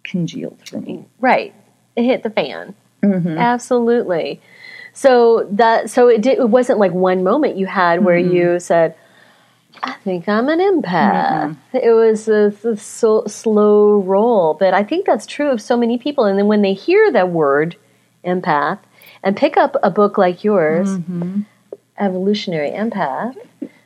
[0.03, 1.05] congealed for me.
[1.19, 1.53] Right.
[1.95, 2.75] It hit the fan.
[3.01, 3.37] Mm-hmm.
[3.37, 4.41] Absolutely.
[4.93, 8.35] So that so it did, it wasn't like one moment you had where Mm-hmm.
[8.35, 8.95] you said,
[9.81, 15.05] "I think I'm an empath." It was a, a so, slow roll, but I think
[15.05, 16.25] that's true of so many people.
[16.25, 17.75] And then when they hear that word,
[18.25, 18.79] empath,
[19.23, 21.41] and pick up a book like yours, Mm-hmm.
[21.99, 23.35] Evolutionary Empath,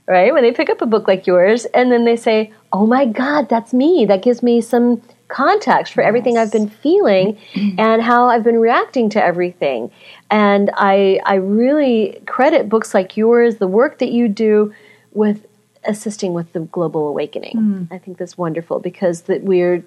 [0.08, 0.34] right?
[0.34, 3.50] When they pick up a book like yours and then they say, "Oh my God,
[3.50, 7.38] that's me!" That gives me some context for everything I've been feeling
[7.78, 9.92] and how I've been reacting to everything.
[10.32, 14.74] And I, I really credit books like yours, the work that you do,
[15.12, 15.46] with
[15.84, 17.88] assisting with the global awakening.
[17.92, 19.84] I think that's wonderful because that we're,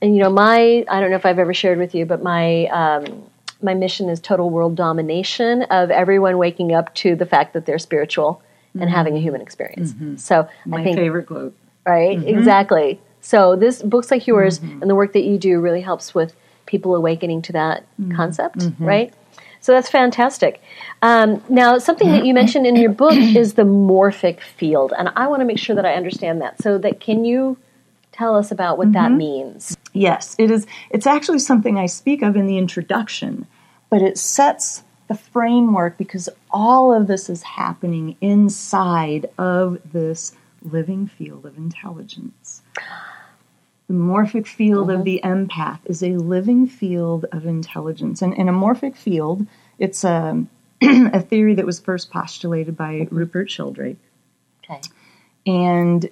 [0.00, 2.66] and you know, my I don't know if I've ever shared with you, but my
[2.66, 3.22] um,
[3.62, 7.78] my mission is total world domination of everyone waking up to the fact that they're
[7.78, 8.42] spiritual
[8.78, 9.94] and having a human experience.
[10.16, 11.54] So My I think favorite quote.
[11.84, 12.28] right Mm-hmm.
[12.38, 13.00] exactly.
[13.20, 16.34] So this books like yours and the work that you do really helps with
[16.66, 18.16] people awakening to that Mm-hmm.
[18.16, 19.12] concept, right?
[19.60, 20.62] So that's fantastic.
[21.02, 25.26] Um, now, something that you mentioned in your book is the morphic field, and I
[25.26, 26.62] want to make sure that I understand that.
[26.62, 27.58] So, that can you
[28.20, 29.18] tell us about what that mm-hmm.
[29.18, 29.76] means?
[29.94, 30.66] Yes, it is.
[30.90, 33.46] It's actually something I speak of in the introduction,
[33.88, 41.06] but it sets the framework because all of this is happening inside of this living
[41.06, 42.62] field of intelligence.
[43.88, 45.04] The morphic field of mm-hmm.
[45.04, 48.22] the empath is a living field of intelligence.
[48.22, 49.46] And in a morphic field,
[49.78, 50.44] it's a,
[50.82, 53.98] a theory that was first postulated by Rupert Sheldrake
[54.62, 54.80] Okay.
[55.46, 56.08] and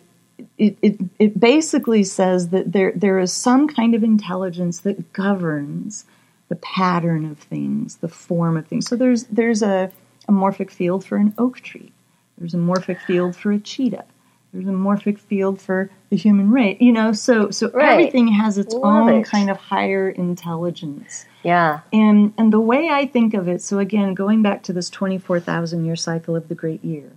[0.57, 6.05] it, it, it basically says that there, there is some kind of intelligence that governs
[6.49, 8.87] the pattern of things, the form of things.
[8.89, 9.91] So there's, there's a,
[10.29, 11.93] a morphic field for an oak tree.
[12.39, 14.05] There's a morphic field for a cheetah.
[14.53, 16.79] There's a morphic field for the human race.
[16.81, 17.91] You know, so so Right.
[17.93, 19.27] everything has its Love own it.
[19.27, 21.27] kind of higher intelligence.
[21.43, 21.81] Yeah.
[21.93, 25.19] And and the way I think of it, so again, going back to this twenty
[25.19, 27.11] four thousand year cycle of the great year,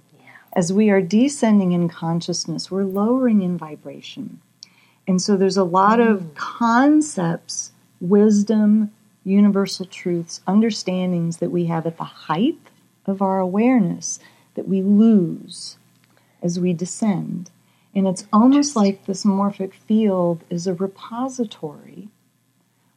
[0.54, 4.42] as we are descending in consciousness, we're lowering in vibration.
[5.08, 6.36] And so there's a lot of mm.
[6.36, 8.92] concepts, wisdom,
[9.24, 12.58] universal truths, understandings that we have at the height
[13.06, 14.20] of our awareness
[14.56, 15.78] that we lose
[16.42, 17.50] as we descend.
[17.94, 22.10] And it's almost like this morphic field is a repository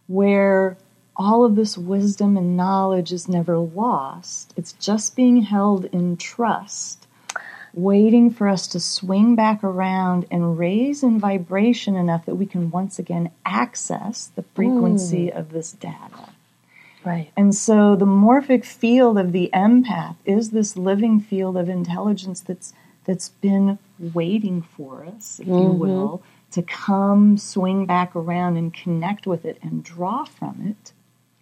[0.07, 0.77] where
[1.17, 4.53] all of this wisdom and knowledge is never lost.
[4.57, 7.04] It's just being held in trust,
[7.75, 12.71] waiting for us to swing back around and raise in vibration enough that we can
[12.71, 15.39] once again access the frequency mm.
[15.39, 16.31] of this data.
[17.05, 17.31] Right.
[17.37, 22.73] And so the morphic field of the empath is this living field of intelligence that's
[23.05, 25.79] that's been waiting for us, if you mm-hmm.
[25.79, 30.93] will, to come swing back around and connect with it and draw from it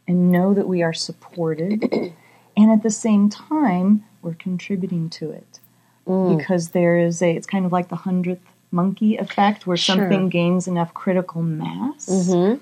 [0.09, 1.85] and know that we are supported
[2.57, 5.61] and at the same time we're contributing to it.
[6.07, 6.37] Mm.
[6.37, 9.97] Because there is a it's kind of like the hundredth monkey effect where Sure.
[9.97, 12.59] something gains enough critical mass mm-hmm.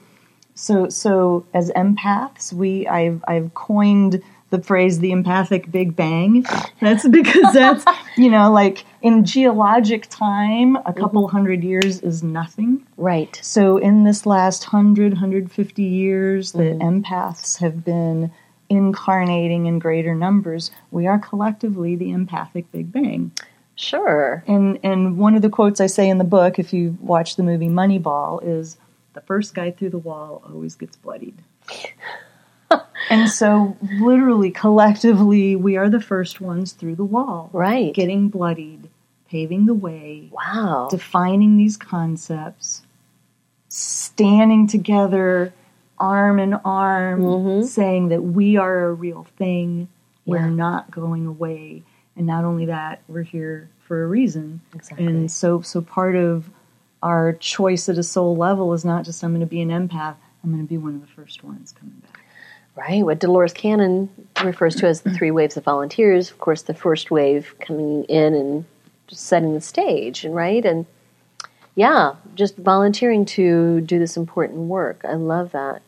[0.54, 6.44] so, so as empaths, we I've I've coined the phrase the empathic Big Bang.
[6.80, 7.84] That's because that's
[8.16, 11.36] you know like in geologic time, a couple mm-hmm.
[11.36, 12.86] hundred years is nothing.
[12.96, 13.38] Right.
[13.42, 17.02] So in this last 100, 150 years that mm-hmm.
[17.02, 18.30] empaths have been
[18.70, 23.32] incarnating in greater numbers, we are collectively the empathic Big Bang.
[23.74, 24.44] Sure.
[24.46, 27.42] And and one of the quotes I say in the book, if you watch the
[27.42, 28.76] movie Moneyball, is
[29.14, 31.34] the first guy through the wall always gets bloodied.
[33.10, 37.50] and so literally collectively we are the first ones through the wall.
[37.52, 37.92] Right.
[37.94, 38.88] Getting bloodied,
[39.28, 40.88] paving the way, Wow.
[40.90, 42.82] defining these concepts,
[43.68, 45.52] standing together
[46.00, 47.66] arm in arm, mm-hmm.
[47.66, 49.88] saying that we are a real thing.
[50.24, 50.32] Yeah.
[50.32, 51.82] We're not going away.
[52.16, 54.60] And not only that, we're here for a reason.
[54.74, 55.06] Exactly.
[55.06, 56.50] And so so part of
[57.02, 60.16] our choice at a soul level is not just I'm going to be an empath,
[60.42, 62.20] I'm going to be one of the first ones coming back.
[62.76, 64.08] Right, what Dolores Cannon
[64.44, 66.30] refers to as the three waves of volunteers.
[66.30, 68.64] Of course, the first wave coming in and
[69.08, 70.86] just setting the stage, and right, and
[71.74, 75.00] yeah, just volunteering to do this important work.
[75.04, 75.82] I love that.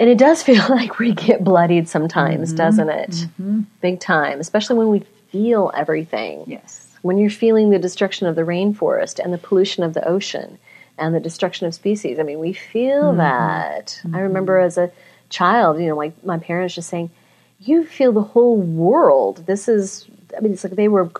[0.00, 2.56] And it does feel like we get bloodied sometimes, mm-hmm.
[2.56, 3.10] doesn't it?
[3.10, 3.60] Mm-hmm.
[3.80, 6.42] Big time, especially when we feel everything.
[6.46, 6.88] Yes.
[7.02, 10.58] When you're feeling the destruction of the rainforest and the pollution of the ocean
[10.98, 12.18] and the destruction of species.
[12.18, 13.18] I mean, we feel mm-hmm.
[13.18, 14.00] that.
[14.12, 14.90] I remember as a
[15.28, 17.10] child, you know, like my parents just saying,
[17.58, 19.46] You feel the whole world.
[19.46, 21.10] This is, I mean, it's like they were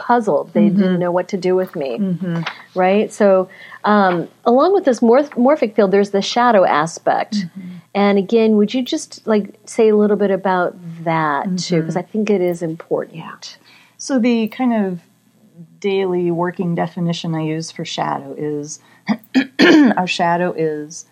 [0.00, 0.54] puzzled.
[0.54, 0.78] They mm-hmm.
[0.78, 2.42] didn't know what to do with me, mm-hmm.
[2.74, 3.12] right?
[3.12, 3.50] So,
[3.84, 7.34] um, along with this morph- morphic field, there's the shadow aspect.
[7.34, 7.60] Mm-hmm.
[7.94, 11.80] And again, would you just like say a little bit about that too?
[11.80, 11.98] Because mm-hmm.
[11.98, 13.18] I think it is important.
[13.18, 13.36] Yeah.
[13.98, 15.00] So the kind of
[15.80, 18.80] daily working definition I use for shadow is
[19.96, 21.04] our shadow is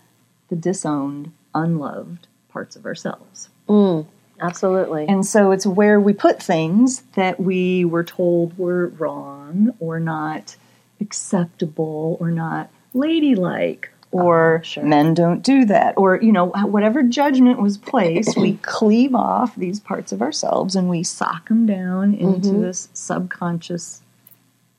[0.48, 3.50] the disowned, unloved parts of ourselves.
[3.68, 4.06] Mm.
[4.40, 5.06] Absolutely.
[5.08, 10.56] And so it's where we put things that we were told were wrong or not
[11.00, 14.82] acceptable or not ladylike or uh, sure.
[14.84, 19.80] men don't do that or you know whatever judgment was placed we cleave off these
[19.80, 22.62] parts of ourselves and we sock them down into mm-hmm.
[22.62, 24.02] this subconscious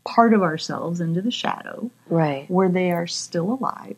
[0.04, 3.96] part of ourselves into the shadow right where they are still alive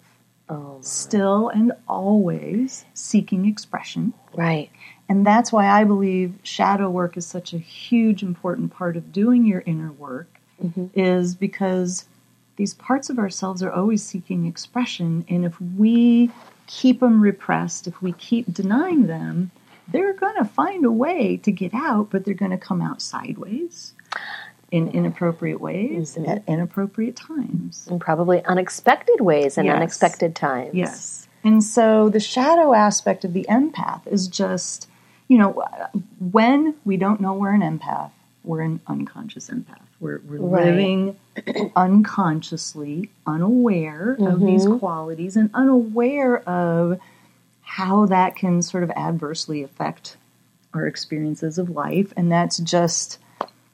[0.49, 4.69] oh, still and always seeking expression right
[5.11, 9.45] and that's why I believe shadow work is such a huge important part of doing
[9.45, 10.85] your inner work mm-hmm.
[10.93, 12.05] is because
[12.55, 16.31] these parts of ourselves are always seeking expression and if we
[16.67, 19.51] keep them repressed, if we keep denying them,
[19.89, 23.01] they're going to find a way to get out, but they're going to come out
[23.01, 23.91] sideways
[24.71, 26.31] in inappropriate ways mm-hmm.
[26.31, 27.85] at inappropriate times.
[27.91, 29.75] And probably unexpected ways and yes.
[29.75, 30.73] unexpected times.
[30.73, 31.27] Yes.
[31.43, 34.87] And so the shadow aspect of the empath is just
[35.31, 35.53] you know,
[36.19, 38.11] when we don't know we're an empath,
[38.43, 39.79] we're an unconscious empath.
[40.01, 40.65] We're, we're right.
[40.65, 41.17] living
[41.73, 44.27] unconsciously, unaware mm-hmm.
[44.27, 46.99] of these qualities and unaware of
[47.61, 50.17] how that can sort of adversely affect
[50.73, 52.11] our experiences of life.
[52.17, 53.17] And that's just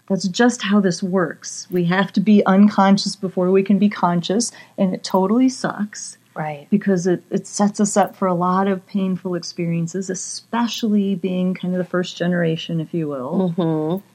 [0.07, 1.65] that's just how this works.
[1.71, 6.19] We have to be unconscious before we can be conscious, and it totally sucks.
[6.37, 6.67] Right.
[6.69, 11.73] Because it, it sets us up for a lot of painful experiences, especially being kind
[11.73, 13.55] of the first generation, if you will.
[13.57, 14.05] Mm-hmm.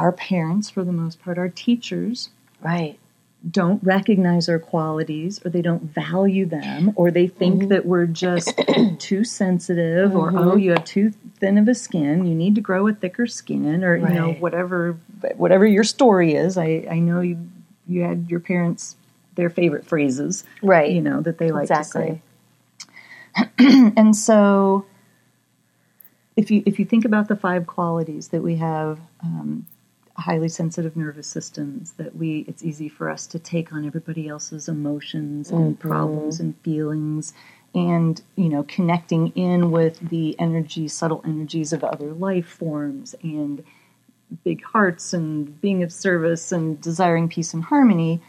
[0.00, 2.30] Our parents, for the most part, our teachers.
[2.62, 2.98] Right.
[3.50, 7.68] Don't recognize our qualities or they don't value them or they think mm-hmm.
[7.68, 8.58] that we're just
[8.98, 10.38] too sensitive mm-hmm.
[10.38, 13.26] or oh you have too thin of a skin you need to grow a thicker
[13.26, 14.12] skin or right.
[14.12, 14.98] you know whatever
[15.36, 17.38] whatever your story is I, I know you
[17.88, 18.96] you had your parents
[19.40, 20.92] their favorite phrases, right?
[20.92, 22.22] You know that they like exactly.
[23.36, 23.92] to say.
[23.96, 24.86] and so,
[26.36, 29.66] if you if you think about the five qualities that we have, um,
[30.16, 34.68] highly sensitive nervous systems, that we it's easy for us to take on everybody else's
[34.68, 35.88] emotions and mm-hmm.
[35.88, 37.32] problems and feelings
[37.74, 43.62] and you know connecting in with the energy subtle energies of other life forms and
[44.44, 48.20] big hearts and being of service and desiring peace and harmony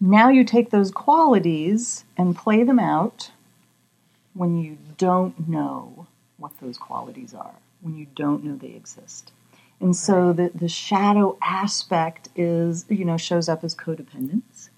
[0.00, 3.30] now you take those qualities and play them out
[4.34, 6.06] when you don't know
[6.36, 9.32] what those qualities are, when you don't know they exist.
[9.80, 14.70] And so the, the shadow aspect is, you know, shows up as codependence.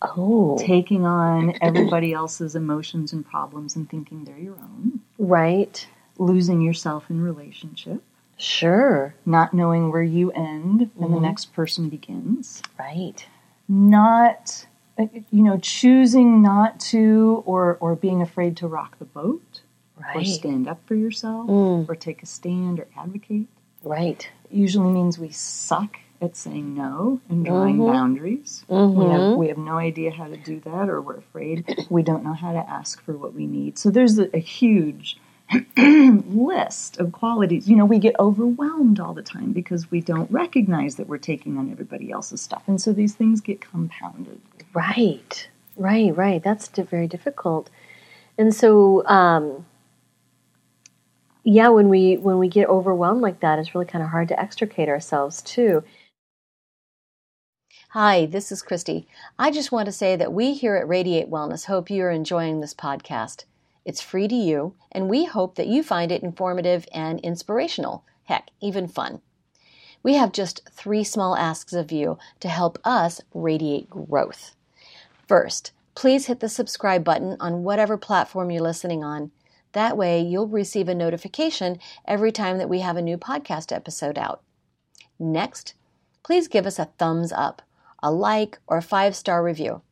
[0.00, 0.56] Oh.
[0.58, 5.00] Taking on everybody else's emotions and problems and thinking they're your own.
[5.18, 5.86] Right.
[6.18, 8.02] Losing yourself in relationship.
[8.36, 9.14] Sure.
[9.24, 11.14] Not knowing where you end and mm-hmm.
[11.14, 12.62] the next person begins.
[12.78, 13.26] Right
[13.68, 14.66] not
[15.06, 19.62] you know choosing not to or or being afraid to rock the boat
[20.00, 20.16] right.
[20.16, 21.88] or stand up for yourself mm.
[21.88, 23.46] or take a stand or advocate
[23.82, 27.92] right it usually means we suck at saying no and drawing mm-hmm.
[27.92, 28.98] boundaries mm-hmm.
[28.98, 32.22] we have we have no idea how to do that or we're afraid we don't
[32.22, 35.16] know how to ask for what we need so there's a, a huge
[35.76, 37.68] list of qualities.
[37.68, 41.58] You know, we get overwhelmed all the time because we don't recognize that we're taking
[41.58, 42.62] on everybody else's stuff.
[42.66, 44.40] And so these things get compounded.
[44.74, 46.42] Right, right, right.
[46.42, 47.70] That's very difficult.
[48.38, 49.66] And so, um,
[51.44, 54.40] yeah, when we when we get overwhelmed like that, it's really kind of hard to
[54.40, 55.82] extricate ourselves too.
[57.90, 59.06] Hi, this is Christy.
[59.38, 62.72] I just want to say that we here at Radiate Wellness hope you're enjoying this
[62.72, 63.44] podcast.
[63.84, 68.04] It's free to you, and we hope that you find it informative and inspirational.
[68.24, 69.20] Heck, even fun.
[70.02, 74.54] We have just three small asks of you to help us radiate growth.
[75.28, 79.30] First, please hit the subscribe button on whatever platform you're listening on.
[79.72, 84.18] That way, you'll receive a notification every time that we have a new podcast episode
[84.18, 84.42] out.
[85.18, 85.74] Next,
[86.22, 87.62] please give us a thumbs up,
[88.02, 89.82] a like, or a five star review.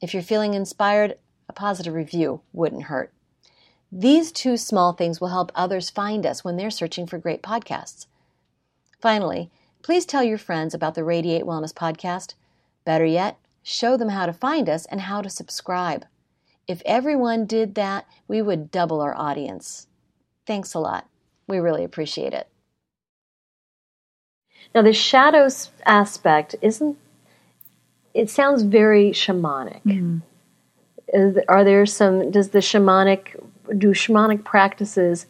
[0.00, 1.18] If you're feeling inspired,
[1.48, 3.12] a positive review wouldn't hurt.
[3.90, 8.06] These two small things will help others find us when they're searching for great podcasts.
[9.00, 9.50] Finally,
[9.82, 12.34] please tell your friends about the Radiate Wellness podcast.
[12.84, 16.04] Better yet, show them how to find us and how to subscribe.
[16.66, 19.86] If everyone did that, we would double our audience.
[20.46, 21.08] Thanks a lot.
[21.46, 22.48] We really appreciate it.
[24.74, 26.98] Now, the shadows aspect isn't,
[28.12, 29.82] it sounds very shamanic.
[29.84, 30.18] Mm-hmm.
[31.14, 33.42] Is- Are there some, does the shamanic,
[33.76, 35.26] do shamanic practices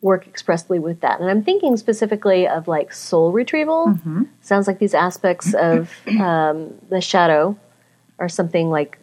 [0.00, 1.20] work expressly with that?
[1.20, 3.88] And I'm thinking specifically of like soul retrieval.
[3.88, 4.24] Mm-hmm.
[4.40, 7.58] Sounds like these aspects of um, the shadow
[8.18, 8.98] are something like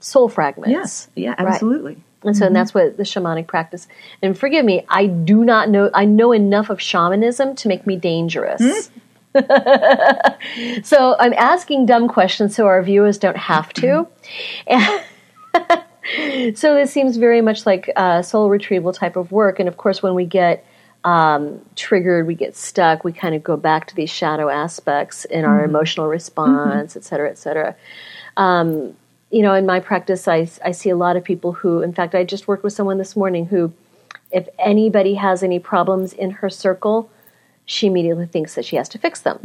[0.00, 0.70] soul fragments.
[0.70, 1.08] Yes.
[1.14, 1.96] Yeah, absolutely.
[2.24, 3.86] And so and that's what the shamanic practice.
[4.22, 5.90] And forgive me, I do not know.
[5.92, 8.90] I know enough of shamanism to make me dangerous.
[10.82, 14.06] so I'm asking dumb questions so our viewers don't have to.
[14.66, 15.02] And
[16.54, 19.58] so this seems very much like uh, soul retrieval type of work.
[19.58, 20.66] And of course, when we get
[21.04, 25.44] um, triggered, we get stuck, we kind of go back to these shadow aspects in
[25.44, 27.76] our emotional response, et cetera, et cetera.
[28.36, 28.96] Um,
[29.30, 32.14] you know, in my practice, I, I see a lot of people who, in fact,
[32.14, 33.72] I just worked with someone this morning who,
[34.30, 37.10] if anybody has any problems in her circle,
[37.66, 39.38] she immediately thinks that she has to fix them.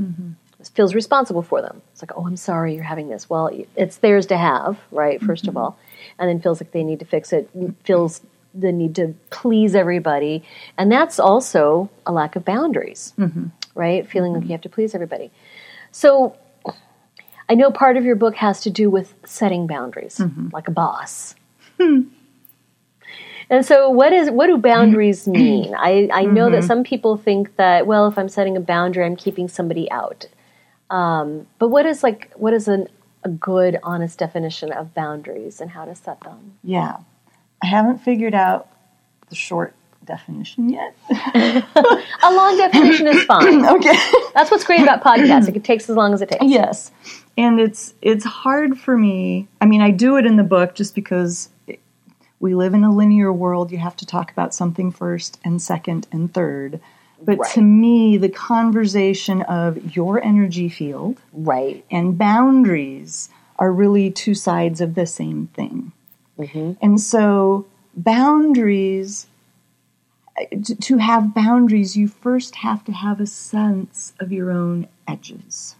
[0.73, 1.81] Feels responsible for them.
[1.93, 3.29] It's like, oh, I'm sorry you're having this.
[3.29, 5.19] Well, it's theirs to have, right?
[5.21, 5.77] 1st of all,
[6.19, 7.49] and then feels like they need to fix it.
[7.83, 8.21] Feels
[8.53, 10.43] the need to please everybody,
[10.77, 13.47] and that's also a lack of boundaries, mm-hmm.
[13.75, 14.07] right?
[14.07, 15.31] Feeling like you have to please everybody.
[15.91, 16.37] So
[17.49, 20.49] I know part of your book has to do with setting boundaries, mm-hmm.
[20.53, 21.33] like a boss.
[21.79, 22.11] and
[23.61, 25.73] so, what is what do boundaries mean?
[25.75, 26.67] I, I know that mm-hmm.
[26.67, 30.27] some people think that well, if I'm setting a boundary, I'm keeping somebody out.
[30.91, 32.87] Um, but what is like what is an,
[33.23, 36.53] a good, honest definition of boundaries and how to set them?
[36.63, 36.97] Yeah.
[37.61, 38.69] I haven't figured out
[39.29, 40.95] the short definition yet.
[41.35, 43.65] A long definition is fine.
[43.75, 43.97] okay.
[44.33, 45.53] That's what's great about podcasts.
[45.53, 46.45] It takes as long as it takes.
[46.45, 46.91] yes.
[47.37, 49.47] And it's it's hard for me.
[49.61, 51.79] I mean, I do it in the book just because it-
[52.39, 53.71] we live in a linear world.
[53.71, 56.79] You have to talk about something first and second and third.
[57.21, 61.83] But to me, the conversation of your energy field Right.
[61.91, 65.91] and boundaries are really two sides of the same thing.
[66.39, 66.73] Mm-hmm.
[66.81, 67.65] And so,
[67.95, 69.27] boundaries,
[70.39, 74.87] uh, to- to have boundaries, you first have to have a sense of your own
[75.07, 75.75] edges.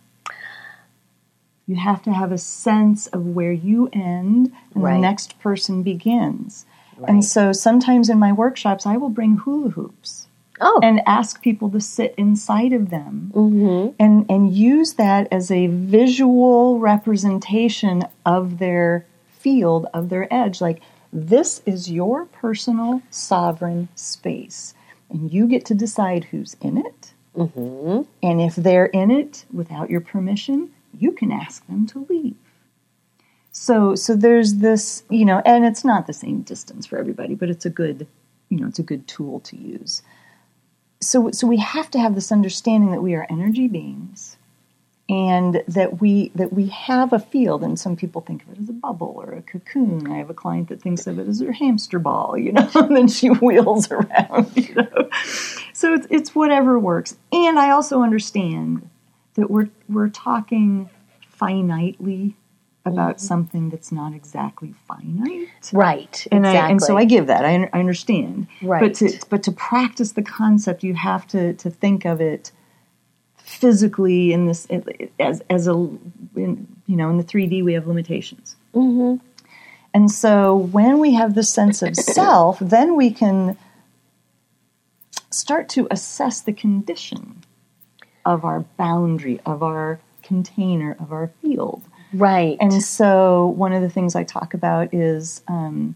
[1.65, 4.95] You have to have a sense of where you end and Right.
[4.95, 6.65] the next person begins.
[6.97, 7.09] Right.
[7.09, 10.27] And so, sometimes in my workshops, I will bring hula hoops
[10.61, 10.79] Oh.
[10.83, 13.95] and ask people to sit inside of them Mm-hmm.
[13.99, 20.81] and and use that as a visual representation of their field of their edge like
[21.13, 24.73] this is your personal sovereign space
[25.09, 28.01] and you get to decide who's in it Mm-hmm.
[28.23, 32.35] and if they're in it without your permission you can ask them to leave
[33.51, 37.49] so so there's this you know and it's not the same distance for everybody but
[37.49, 38.07] it's a good
[38.49, 40.01] you know it's a good tool to use
[41.01, 44.37] so so we have to have this understanding that we are energy beings
[45.07, 48.69] and that we that we have a field and some people think of it as
[48.69, 50.11] a bubble or a cocoon.
[50.11, 52.95] I have a client that thinks of it as her hamster ball you know and
[52.95, 55.09] then she wheels around you know.
[55.73, 57.15] So it's, it's whatever works.
[57.31, 58.89] And i also understand
[59.35, 60.89] that we're we're talking
[61.39, 62.33] finitely
[62.91, 66.27] about something that's not exactly finite Right.
[66.31, 66.59] and exactly.
[66.59, 67.45] I and so I give that.
[67.45, 68.47] I, I understand.
[68.61, 68.81] Right.
[68.81, 72.51] But to but to practice the concept, you have to to think of it
[73.37, 74.67] physically in this
[75.19, 75.73] as as a
[76.35, 78.55] in, you know in the three D we have limitations.
[78.73, 79.25] Mm-hmm.
[79.93, 83.57] And so when we have this sense of self, then we can
[85.31, 87.43] start to assess the condition
[88.25, 91.83] of our boundary, of our container, of our field.
[92.13, 92.57] Right.
[92.59, 95.95] And so, one of the things I talk about is um,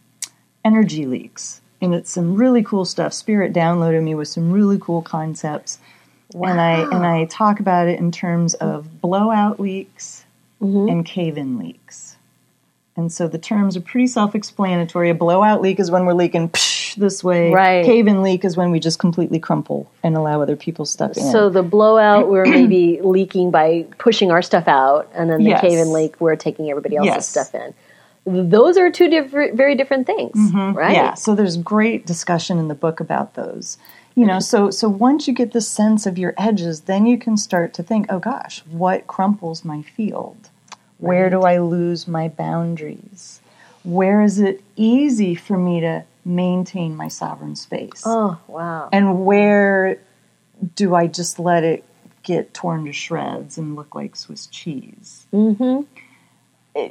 [0.63, 1.61] energy leaks.
[1.81, 3.13] And it's some really cool stuff.
[3.13, 5.79] Spirit downloaded me with some really cool concepts.
[6.33, 10.25] And I and I talk about it in terms of blowout leaks
[10.89, 12.15] and cave-in leaks.
[12.95, 15.09] And so the terms are pretty self-explanatory.
[15.09, 17.51] A blowout leak is when we're leaking psh, this way.
[17.51, 17.85] Right.
[17.85, 21.23] Cave and leak is when we just completely crumple and allow other people's stuff in.
[21.31, 25.61] So the blowout, we're maybe leaking by pushing our stuff out, and then the Yes.
[25.61, 27.29] cave and leak, we're taking everybody else's Yes.
[27.29, 27.73] stuff in.
[28.25, 30.77] those are two different, very different things, mm-hmm.
[30.77, 30.93] right?
[30.93, 33.77] Yeah, so there's great discussion in the book about those.
[34.15, 37.35] You know, so so once you get the sense of your edges, then you can
[37.35, 40.49] start to think, oh gosh, what crumples my field?
[40.99, 43.41] Where do I lose my boundaries?
[43.83, 48.03] Where is it easy for me to maintain my sovereign space?
[48.05, 48.89] Oh, wow.
[48.91, 49.99] And where
[50.75, 51.83] do I just let it
[52.23, 55.25] get torn to shreds and look like Swiss cheese?
[55.33, 55.81] Mm-hmm.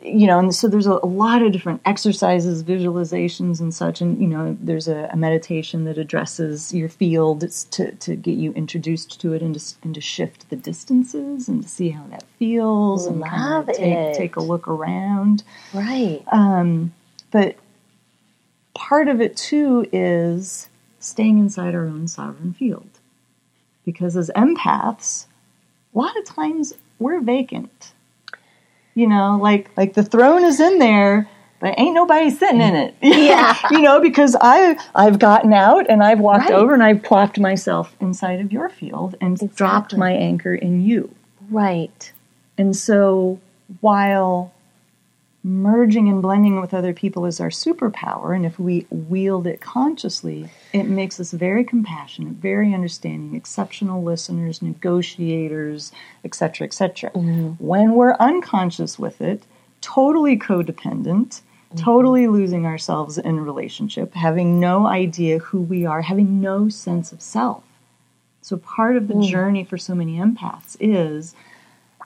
[0.07, 4.01] you know, and so there's a, a lot of different exercises, visualizations, and such.
[4.01, 8.37] And you know, there's a, a meditation that addresses your field it's to to get
[8.37, 12.05] you introduced to it and to and to shift the distances and to see how
[12.09, 14.15] that feels and kind Love of take it.
[14.15, 15.43] take a look around.
[15.73, 16.23] Right.
[16.31, 16.93] Um,
[17.33, 17.57] but
[18.75, 20.69] part of it too is
[21.01, 22.89] staying inside our own sovereign field,
[23.85, 25.27] because as empaths,
[25.95, 27.93] a lot of times we're vacant.
[28.95, 31.27] You know, like like the throne is in there,
[31.61, 32.95] but ain't nobody sitting in it.
[33.03, 33.57] Yeah.
[33.71, 36.53] you know, because I I've gotten out and I've walked Right.
[36.59, 41.15] over and I've plopped myself inside of your field and dropped my anchor in you.
[41.51, 42.13] Right.
[42.59, 43.41] And so
[43.81, 44.52] while
[45.45, 50.49] merging and blending with other people is our superpower, and if we wield it consciously,
[50.73, 55.93] it makes us very compassionate, very understanding, exceptional listeners, negotiators,
[56.25, 57.11] etc., etc.
[57.11, 57.65] Mm-hmm.
[57.65, 59.43] When we're unconscious with it,
[59.81, 61.77] totally codependent, mm-hmm.
[61.77, 67.21] totally losing ourselves in relationship, having no idea who we are, having no sense of
[67.21, 67.65] self.
[68.43, 69.29] So part of the mm.
[69.29, 71.35] journey for so many empaths is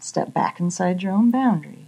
[0.01, 1.86] step back inside your own boundary.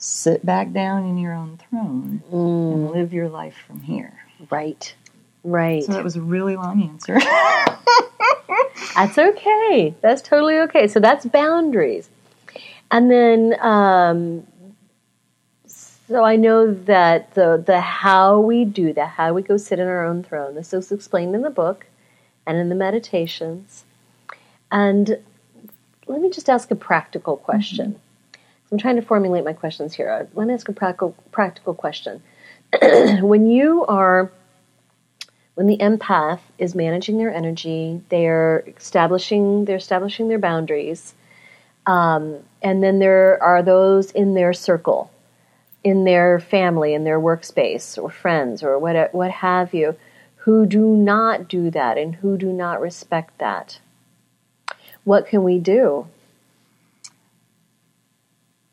[0.00, 4.18] Sit back down in your own throne and live your life from here.
[4.50, 4.92] Right.
[5.44, 5.84] Right.
[5.84, 7.18] So that was a really long answer.
[8.94, 9.94] That's okay.
[10.00, 10.88] That's totally okay.
[10.88, 12.08] So that's boundaries.
[12.90, 14.46] And then, um,
[15.66, 19.86] so I know that the the how we do that, how we go sit in
[19.86, 20.54] our own throne.
[20.54, 21.86] This is explained in the book
[22.46, 23.84] and in the meditations.
[24.72, 25.18] And
[26.06, 28.00] let me just ask a practical question.
[28.70, 30.28] I'm trying to formulate my questions here.
[30.34, 32.22] Let me ask a practical practical question.
[33.20, 34.30] when you are
[35.54, 41.14] when the empath is managing their energy, they're establishing they're establishing their boundaries,
[41.86, 45.10] um, and then there are those in their circle,
[45.82, 49.96] in their family, in their workspace, or friends, or what what have you,
[50.36, 53.80] who do not do that and who do not respect that.
[55.02, 56.06] What can we do?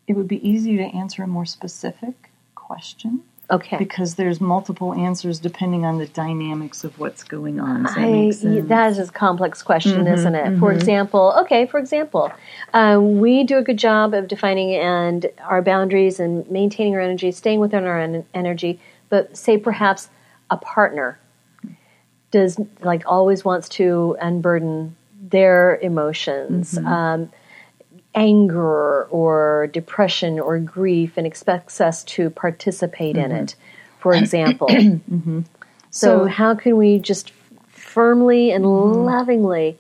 [0.08, 5.40] It would be easy to answer a more specific question Okay, because there's multiple answers
[5.40, 7.84] depending on the dynamics of what's going on.
[7.84, 10.60] Does that I, that is a complex question, Mm-hmm, isn't it?
[10.60, 12.30] For example, okay, for example,
[12.74, 17.32] um, we do a good job of defining and our boundaries and maintaining our energy,
[17.32, 18.82] staying within our en- energy.
[19.08, 20.10] But say perhaps
[20.50, 21.18] a partner
[22.32, 26.74] does like always wants to unburden their emotions.
[26.74, 26.86] Mm-hmm.
[26.86, 27.32] Um,
[28.18, 33.56] anger or depression or grief and expects us to participate in it,
[34.00, 34.68] for example.
[34.70, 35.40] So, Mm-hmm.
[35.92, 36.28] So- Mm-hmm.
[36.30, 37.32] how can we just
[37.70, 39.78] firmly and lovingly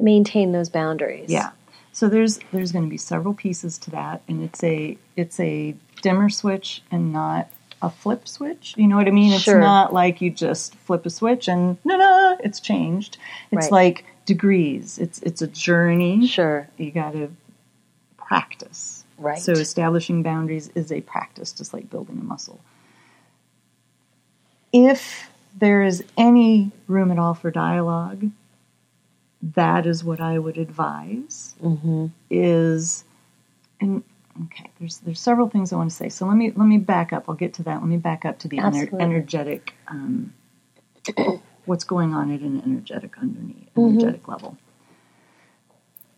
[0.00, 1.30] maintain those boundaries?
[1.30, 1.50] Yeah.
[1.92, 5.74] So there's there's going to be several pieces to that, and it's a it's a
[6.02, 7.48] dimmer switch and not
[7.82, 8.74] a flip switch.
[8.76, 9.32] You know what I mean?
[9.32, 9.58] It's Sure.
[9.60, 13.18] not like you just flip a switch and no no it's changed.
[13.50, 13.72] It's Right.
[13.72, 14.98] like degrees.
[14.98, 16.26] It's it's a journey.
[16.26, 16.68] Sure.
[16.76, 17.30] You got to
[18.18, 19.04] practice.
[19.16, 19.38] Right.
[19.38, 22.60] So establishing boundaries is a practice, just like building a muscle.
[24.70, 28.30] If there is any room at all for dialogue,
[29.42, 31.54] that is what I would advise.
[31.64, 32.06] Mm-hmm.
[32.28, 33.04] Is
[33.80, 34.04] and
[34.44, 34.70] okay.
[34.78, 36.10] There's there's several things I want to say.
[36.10, 37.24] So let me let me back up.
[37.30, 37.80] I'll get to that.
[37.80, 39.72] Let me back up to the ener- energetic.
[39.88, 40.34] Um,
[41.68, 44.00] what's going on at an energetic underneath Mm-hmm.
[44.00, 44.56] energetic level.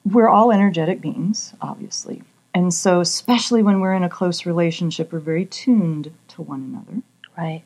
[0.05, 2.23] We're all energetic beings, obviously.
[2.55, 7.03] And so, especially when we're in a close relationship, we're very tuned to one another.
[7.37, 7.63] Right.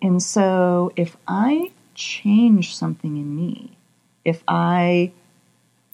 [0.00, 3.76] And so, if I change something in me,
[4.24, 5.12] if I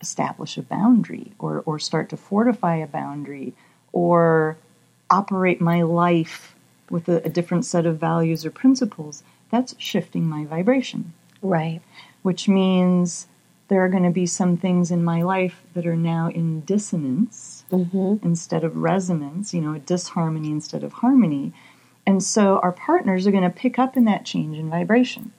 [0.01, 3.53] establish a boundary or, or start to fortify a boundary
[3.93, 4.57] or
[5.11, 6.55] operate my life
[6.89, 11.13] with a, a different set of values or principles, that's shifting my vibration,
[11.43, 11.81] Right.
[12.23, 13.27] which means
[13.69, 17.65] there are going to be some things in my life that are now in dissonance
[17.71, 18.17] mm-hmm.
[18.27, 21.53] instead of resonance, you know, disharmony instead of harmony.
[22.05, 25.33] And so our partners are going to pick up in that change in vibration.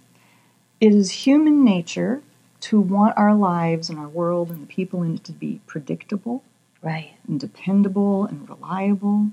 [0.79, 2.21] It is human nature
[2.61, 6.43] to want our lives and our world and the people in it to be predictable
[6.81, 7.11] Right.
[7.27, 9.27] and dependable and reliable.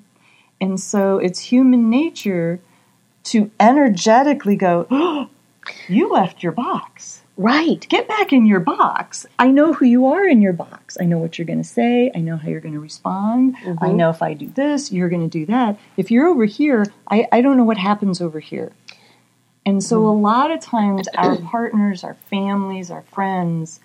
[0.61, 2.61] And so it's human nature
[3.25, 5.29] to energetically go, oh,
[5.89, 7.23] you left your box.
[7.37, 7.87] Right.
[7.89, 9.25] Get back in your box.
[9.39, 10.99] I know who you are in your box.
[11.01, 12.11] I know what you're going to say.
[12.13, 13.57] I know how you're going to respond.
[13.59, 13.85] Mm-hmm.
[13.85, 15.79] I know if I do this, you're going to do that.
[15.97, 18.73] If you're over here, I, I don't know what happens over here.
[19.65, 20.07] And so mm-hmm.
[20.07, 23.79] a lot of times our partners, our families, our friends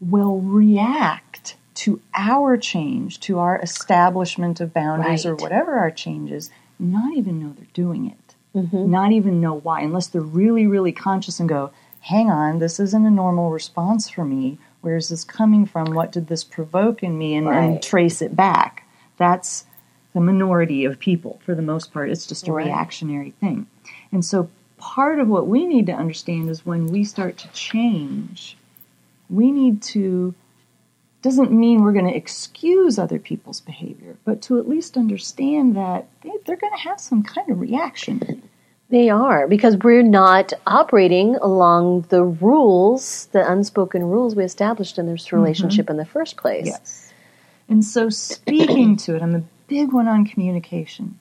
[0.00, 5.32] will react to our change, to our establishment of boundaries right.
[5.32, 8.23] or whatever our change is, not even know they're doing it.
[8.54, 8.90] Mm-hmm.
[8.90, 13.06] Not even know why, unless they're really, really conscious and go, hang on, this isn't
[13.06, 14.58] a normal response for me.
[14.82, 15.94] Where is this coming from?
[15.94, 17.34] What did this provoke in me?
[17.34, 17.64] And, right.
[17.64, 18.86] and trace it back.
[19.16, 19.64] That's
[20.12, 22.10] the minority of people for the most part.
[22.10, 22.66] It's just a right.
[22.66, 23.66] reactionary thing.
[24.12, 24.48] And so
[24.78, 28.56] part of what we need to understand is when we start to change,
[29.30, 30.34] we need to
[31.24, 36.06] doesn't mean we're going to excuse other people's behavior, but to at least understand that
[36.22, 38.42] they, are going to have some kind of reaction.
[38.90, 45.06] They are, because we're not operating along the rules, the unspoken rules we established in
[45.06, 45.36] this mm-hmm.
[45.36, 45.92] relationship mm-hmm.
[45.92, 46.66] in the first place.
[46.66, 47.12] Yes.
[47.70, 51.18] And so, speaking to it, I'm a big one on communication.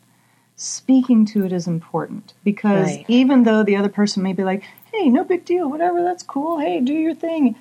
[0.58, 3.06] Speaking to it is important because right.
[3.08, 6.60] even though the other person may be like, hey, no big deal, whatever, that's cool,
[6.60, 7.56] hey, do your thing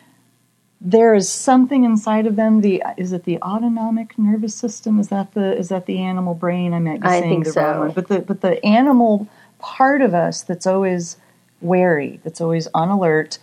[0.85, 2.61] there is something inside of them.
[2.61, 4.99] The is it the autonomic nervous system?
[4.99, 6.75] Is that the is that the animal brain?
[6.75, 7.63] I might be saying the so.
[7.63, 9.29] wrong one, but the but the animal
[9.59, 11.17] part of us that's always
[11.61, 13.39] wary, that's always on alert.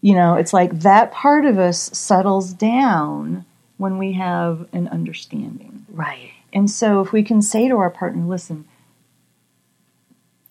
[0.00, 3.44] You know, it's like that part of us settles down
[3.76, 5.86] when we have an understanding.
[5.90, 6.30] Right.
[6.52, 8.66] And so if we can say to our partner, listen,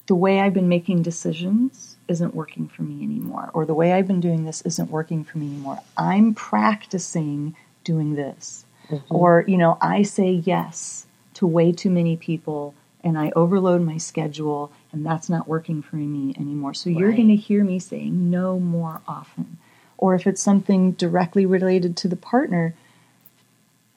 [0.08, 4.08] the way I've been making decisions isn't working for me anymore, or the way I've
[4.08, 5.80] been doing this isn't working for me anymore.
[5.98, 8.66] I'm practicing doing this.
[8.90, 9.16] Mm-hmm.
[9.16, 13.98] Or, you know, I say yes to way too many people and I overload my
[13.98, 16.74] schedule and that's not working for me anymore.
[16.74, 17.00] So right.
[17.00, 19.58] you're going to hear me saying no more often.
[19.98, 22.76] Or if it's something directly related to the partner,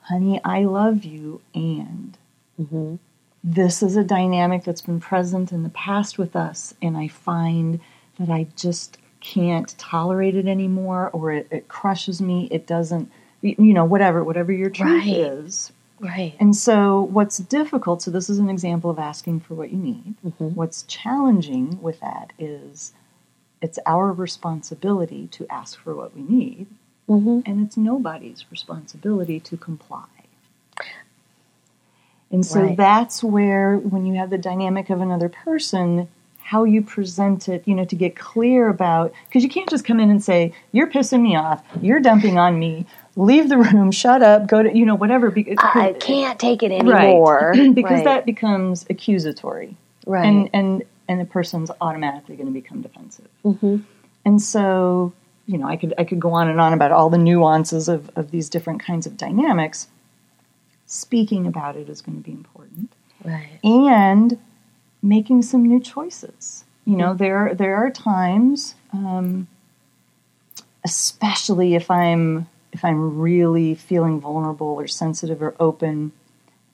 [0.02, 2.16] honey, I love you and.
[2.60, 2.96] Mm-hmm.
[3.48, 7.78] This is a dynamic that's been present in the past with us, and I find
[8.18, 12.48] that I just can't tolerate it anymore or it, it crushes me.
[12.50, 13.10] It doesn't,
[13.42, 15.16] you know, whatever, whatever your truth right.
[15.16, 15.72] is.
[15.98, 16.34] Right.
[16.38, 20.14] And so, what's difficult, so this is an example of asking for what you need.
[20.24, 20.48] Mm-hmm.
[20.48, 22.92] What's challenging with that is
[23.62, 26.66] it's our responsibility to ask for what we need,
[27.08, 27.40] mm-hmm.
[27.50, 30.04] and it's nobody's responsibility to comply.
[32.30, 32.76] And so right.
[32.76, 36.08] that's where, when you have the dynamic of another person,
[36.46, 39.98] how you present it, you know, to get clear about, because you can't just come
[39.98, 42.86] in and say, you're pissing me off, you're dumping on me,
[43.16, 45.34] leave the room, shut up, go to, you know, whatever.
[45.58, 47.50] I can't take it anymore.
[47.52, 47.74] Right.
[47.74, 48.04] because right.
[48.04, 49.76] that becomes accusatory.
[50.06, 50.24] Right.
[50.24, 53.26] And, and, and the person's automatically going to become defensive.
[53.44, 53.78] Mm-hmm.
[54.24, 55.12] And so,
[55.46, 58.08] you know, I could, I could go on and on about all the nuances of,
[58.14, 59.88] of these different kinds of dynamics.
[60.86, 62.92] Speaking about it is going to be important.
[63.24, 63.58] Right.
[63.64, 64.38] And
[65.02, 66.64] making some new choices.
[66.84, 69.48] You know, there there are times, um,
[70.84, 76.12] especially if I'm if I'm really feeling vulnerable or sensitive or open,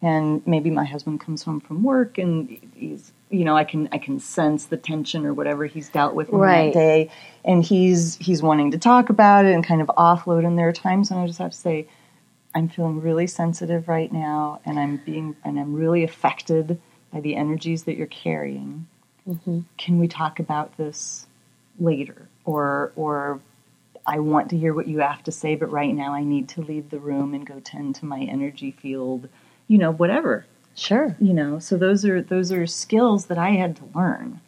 [0.03, 3.99] and maybe my husband comes home from work and he's you know I can I
[3.99, 6.75] can sense the tension or whatever he's dealt with right.
[6.75, 7.11] that day,
[7.43, 10.47] and he's he's wanting to talk about it and kind of offload.
[10.47, 11.87] And there are times when I just have to say,
[12.55, 16.79] I'm feeling really sensitive right now, and I'm being and I'm really affected
[17.13, 18.87] by the energies that you're carrying.
[19.29, 19.61] Mm-hmm.
[19.79, 21.27] Can we talk about this
[21.79, 22.29] later?
[22.45, 23.41] Or, or
[24.07, 26.63] I want to hear what you have to say, but right now I need to
[26.63, 29.29] leave the room and go tend to my energy field.
[29.69, 30.47] You know, whatever.
[30.75, 31.15] Sure.
[31.21, 34.41] You know, so those are those are skills that I had to learn.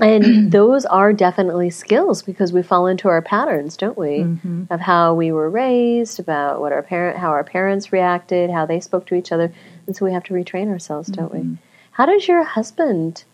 [0.00, 4.20] And those are definitely skills because we fall into our patterns, don't we?
[4.20, 4.64] Mm-hmm.
[4.70, 8.80] Of how we were raised, about what our parent, how our parents reacted, how they
[8.80, 9.52] spoke to each other.
[9.86, 11.52] And so we have to retrain ourselves, don't mm-hmm.
[11.52, 11.58] we?
[11.92, 13.24] How does your husband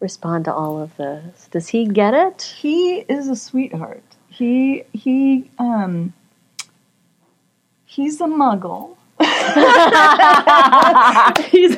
[0.00, 1.48] respond to all of this?
[1.50, 2.42] Does he get it?
[2.42, 4.02] He is a sweetheart.
[4.28, 6.14] He he um
[7.84, 8.96] he's a muggle.
[9.20, 9.28] he's,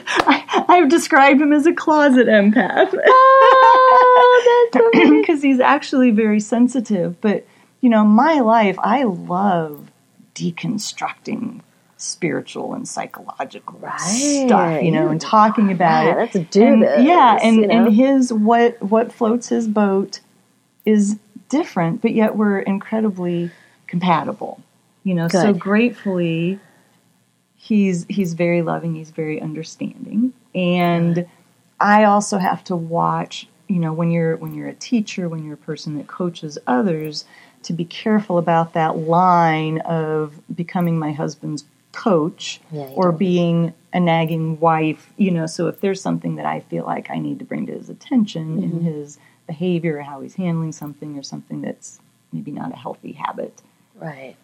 [0.07, 2.97] I, have described him as a closet empath.
[3.05, 7.20] Oh, because he's actually very sensitive.
[7.20, 7.45] But
[7.81, 9.91] you know, my life, I love
[10.37, 11.62] deconstructing
[12.03, 13.98] spiritual and psychological right.
[13.98, 16.16] stuff, you know, and talking about yeah, it.
[16.16, 17.03] Let's do and, this.
[17.03, 17.86] Yeah, and, you know?
[17.86, 20.20] and his what what floats his boat
[20.84, 23.50] is different, but yet we're incredibly
[23.86, 24.61] compatible.
[25.05, 25.42] You know, Good.
[25.42, 26.59] so gratefully
[27.55, 30.32] he's he's very loving, he's very understanding.
[30.55, 31.26] and
[31.80, 33.48] I also have to watch.
[33.68, 37.24] You know, when you're when you're a teacher, when you're a person that coaches others,
[37.62, 44.01] to be careful about that line of becoming my husband's coach Yeah, or being a
[44.01, 45.12] nagging wife.
[45.16, 47.72] You know, so if there's something that I feel like I need to bring to
[47.72, 48.62] his attention Mm-hmm.
[48.78, 52.01] in his behavior or how he's handling something or something that's
[52.32, 53.61] maybe not a healthy habit,
[53.97, 54.36] Right.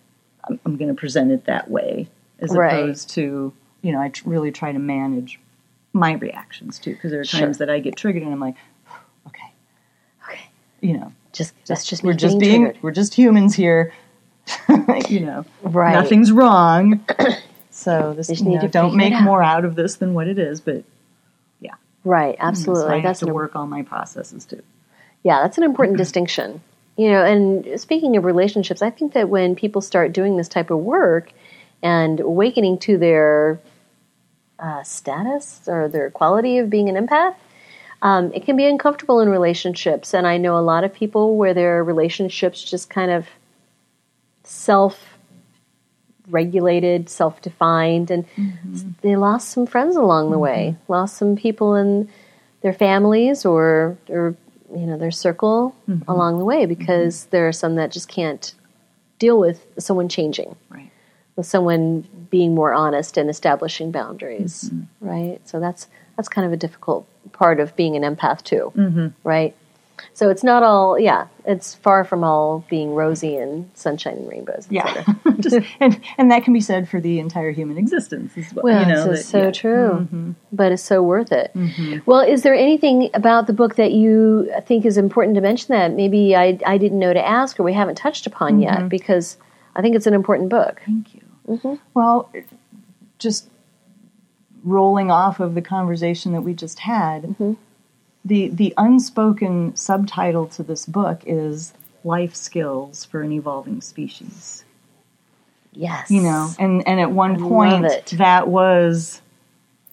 [0.44, 2.09] I'm, I'm going to present it that way
[2.40, 2.72] as Right.
[2.84, 5.40] opposed to, you know, I tr- really try to manage
[5.92, 7.40] my reactions too because there are Sure.
[7.40, 8.55] times that I get triggered and I'm like,
[9.26, 9.51] okay,
[10.24, 10.40] Okay.
[10.80, 12.82] you know, Just that's just we're just being triggered.
[12.82, 13.92] we're just humans here,
[15.09, 15.92] you know, Right.
[15.92, 17.05] nothing's wrong.
[17.70, 20.82] So this, you know, don't make more out of this than what it is, but
[21.61, 22.34] yeah, Right.
[22.40, 22.82] Absolutely.
[22.82, 24.62] so I have that's to work on my processes too.
[25.22, 26.61] Yeah, that's an important distinction.
[26.96, 30.72] You know, and speaking of relationships, I think that when people start doing this type
[30.72, 31.30] of work
[31.80, 33.61] and awakening to their
[34.59, 37.36] uh, status or their quality of being an empath,
[38.03, 40.14] um, it can be uncomfortable in relationships.
[40.14, 43.28] And I know a lot of people where their relationships just kind of
[44.49, 45.18] self
[46.28, 48.90] regulated, self defined, and mm-hmm.
[49.03, 50.92] they lost some friends along the way, mm-hmm.
[50.92, 52.09] lost some people in
[52.62, 54.34] their families or or
[54.74, 56.11] you know their circle mm-hmm.
[56.11, 58.55] along the way because there are some that just can't
[59.18, 60.90] deal with someone changing Right.
[61.36, 64.70] with someone being more honest and establishing boundaries
[65.01, 65.40] right?
[65.44, 69.09] So that's that's kind of a difficult part of being an empath too mm-hmm.
[69.24, 69.57] right
[70.14, 74.66] so it's not all yeah it's far from all being rosy and sunshine and rainbows
[74.70, 75.05] Yeah,
[75.40, 78.64] just, and and that can be said for the entire human existence as well.
[78.64, 79.44] Well, you know, that- so yeah.
[79.51, 80.16] Mm-hmm.
[80.16, 81.51] true, but it's so worth it.
[82.07, 85.92] Well, is there anything about the book that you think is important to mention that
[85.94, 88.61] maybe I, I didn't know to ask or we haven't touched upon Mm-hmm.
[88.82, 88.88] yet?
[88.90, 89.36] Because
[89.76, 90.82] I think it's an important book.
[90.84, 91.78] Thank you.
[91.94, 92.30] Well,
[93.18, 93.49] just
[94.64, 97.34] rolling off of the conversation that we just had,
[98.29, 101.72] the the unspoken subtitle to this book is
[102.05, 104.64] "Life Skills for an Evolving Species."
[105.72, 109.22] Yes, You know, and and at one love point that was,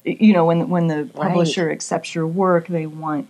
[0.03, 3.27] you know, when when the publisher accepts your work, they want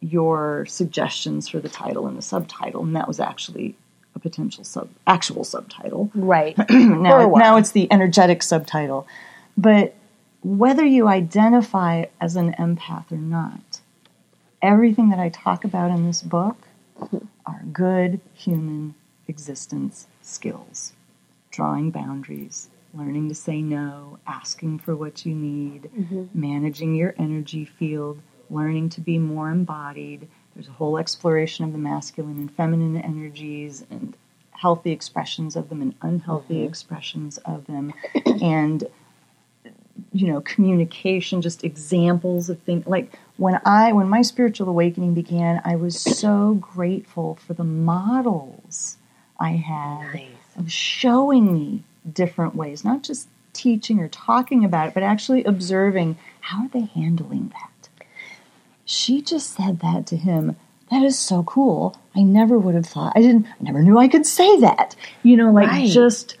[0.00, 3.76] your suggestions for the title and the subtitle, and that was actually
[4.14, 6.56] a potential sub actual subtitle right.
[6.70, 9.06] now, now it's the energetic subtitle.
[9.56, 9.94] But
[10.42, 13.80] whether you identify as an empath or not,
[14.62, 16.56] everything that I talk about in this book
[16.98, 17.18] hmm.
[17.46, 18.94] are good human
[19.26, 20.92] existence skills
[21.50, 26.26] drawing boundaries, learning to say no, asking for what you need, mm-hmm.
[26.32, 30.28] managing your energy field, learning to be more embodied.
[30.54, 34.16] There's a whole exploration of the masculine and feminine energies and
[34.52, 36.68] healthy expressions of them and unhealthy mm-hmm.
[36.68, 37.92] expressions of them.
[38.40, 38.84] and
[40.12, 45.62] you know, communication, just examples of things like when I when my spiritual awakening began,
[45.64, 48.98] I was so grateful for the models
[49.40, 50.26] I had Nice.
[50.58, 56.16] of showing me different ways, not just teaching or talking about it, but actually observing
[56.40, 57.88] how are they handling that.
[58.84, 60.56] She just said that to him.
[60.90, 61.96] That is so cool.
[62.16, 63.12] I never would have thought.
[63.14, 63.46] I didn't.
[63.46, 64.96] I never knew I could say that.
[65.22, 65.88] You know, like Right.
[65.90, 66.36] just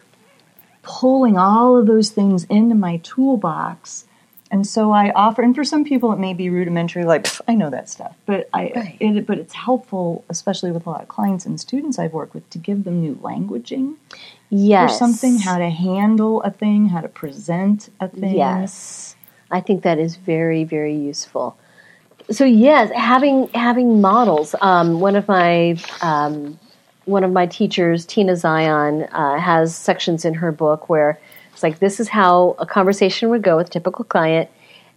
[0.82, 4.06] pulling all of those things into my toolbox.
[4.50, 7.68] And so I offer, and for some people it may be rudimentary, like I know
[7.70, 8.96] that stuff, but I, Right.
[8.98, 12.48] it, but it's helpful, especially with a lot of clients and students I've worked with,
[12.50, 13.96] to give them new languaging
[14.48, 18.36] yes, or something, how to handle a thing, how to present a thing.
[18.36, 19.16] Yes,
[19.50, 21.58] I think that is very very useful.
[22.30, 24.54] So yes, having having models.
[24.60, 26.58] Um, one of my um,
[27.04, 31.18] one of my teachers, Tina Zion, uh, has sections in her book where
[31.58, 34.48] it's like this is how a conversation would go with a typical client.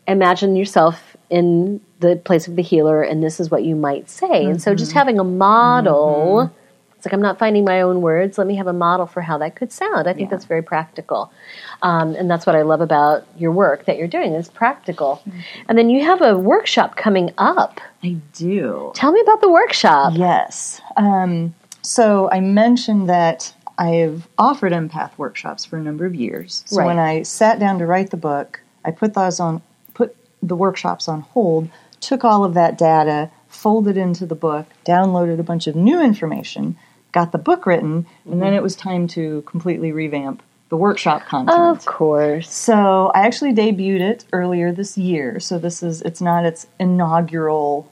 [0.07, 4.45] Imagine yourself in the place of the healer, and this is what you might say.
[4.45, 6.53] And so, just having a model.
[6.95, 8.37] It's like I'm not finding my own words.
[8.37, 10.07] Let me have a model for how that could sound.
[10.07, 11.33] I think that's very practical,
[11.81, 14.33] um, and that's what I love about your work that you're doing.
[14.33, 15.23] It's practical,
[15.67, 17.81] and then you have a workshop coming up.
[18.03, 18.91] I do.
[18.93, 20.13] Tell me about the workshop.
[20.15, 20.79] Yes.
[20.95, 23.51] Um, so I mentioned that
[23.81, 26.63] I've offered empath workshops for a number of years.
[26.67, 26.85] So Right.
[26.85, 29.63] when I sat down to write the book, I put those on,
[29.95, 31.67] put the workshops on hold,
[31.99, 36.77] took all of that data, folded into the book, downloaded a bunch of new information,
[37.11, 38.57] got the book written, and then mm-hmm.
[38.57, 41.57] it was time to completely revamp the workshop content.
[41.57, 42.53] Of course.
[42.53, 45.39] So I actually debuted it earlier this year.
[45.39, 47.91] So this is it's not its inaugural,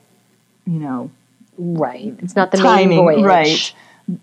[0.66, 1.10] you know,
[1.60, 2.16] Right.
[2.20, 3.26] It's not the timing, main voyage.
[3.26, 3.74] right?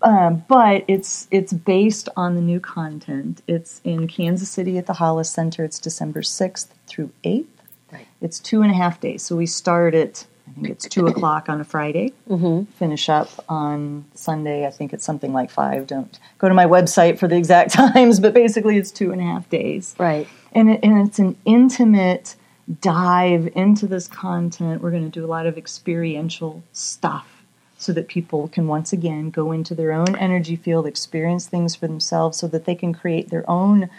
[0.01, 3.41] Um, but it's it's based on the new content.
[3.47, 5.63] It's in Kansas City at the Hollis Center.
[5.63, 7.61] It's December sixth through eighth.
[7.91, 8.07] Right.
[8.21, 9.23] It's two and a half days.
[9.23, 12.69] So we start at, I think it's two o'clock on a Friday, mm-hmm.
[12.71, 14.65] finish up on Sunday.
[14.65, 15.87] I think it's something like five.
[15.87, 19.23] Don't go to my website for the exact times, but basically it's two and a
[19.23, 19.95] half days.
[19.97, 20.27] Right.
[20.51, 22.35] And, it, and it's an intimate
[22.81, 24.81] dive into this content.
[24.81, 27.36] We're going to do a lot of experiential stuff
[27.77, 31.87] so that people can once again go into their own energy field, experience things for
[31.87, 33.89] themselves, so that they can create their own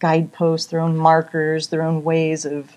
[0.00, 2.76] guideposts, their own markers, their own ways of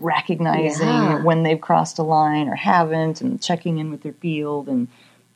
[0.00, 1.22] recognizing Yeah.
[1.22, 4.88] when they've crossed a line or haven't, and checking in with their field and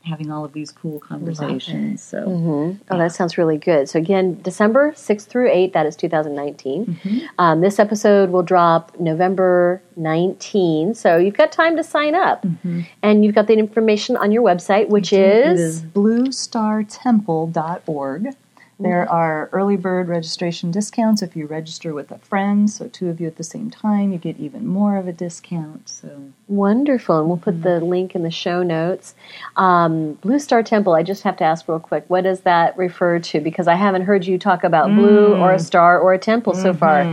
[0.02, 2.02] having all of these cool conversations.
[2.02, 2.82] So, mm-hmm.
[2.90, 3.88] Oh, that sounds really good.
[3.88, 6.86] So again, December 6th through 8th, that is 2019.
[6.86, 7.18] Mm-hmm.
[7.38, 10.94] Um, this episode will drop November 19.
[10.94, 12.42] So you've got time to sign up.
[12.42, 12.80] Mm-hmm.
[13.02, 18.34] And you've got the information on your website, which is, is bluestartemple.org.
[18.80, 22.70] There are early bird registration discounts if you register with a friend.
[22.70, 25.88] So, two of you at the same time, you get even more of a discount.
[25.88, 27.18] So, wonderful.
[27.18, 29.16] And we'll put the link in the show notes.
[29.56, 33.18] Um, Blue Star Temple, I just have to ask real quick, what does that refer
[33.18, 33.40] to?
[33.40, 36.72] Because I haven't heard you talk about blue or a star or a temple so
[36.72, 37.04] far.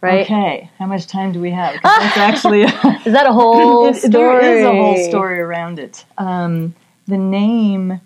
[0.00, 0.22] Right?
[0.22, 1.74] okay, how much time do we have?
[1.82, 4.12] that's actually Is that a whole story?
[4.12, 6.04] There is a whole story around it.
[6.16, 6.76] Um,
[7.08, 8.00] the name.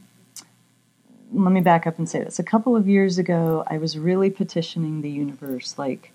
[1.32, 2.38] Let me back up and say this.
[2.38, 6.12] A couple of years ago, I was really petitioning the universe, like,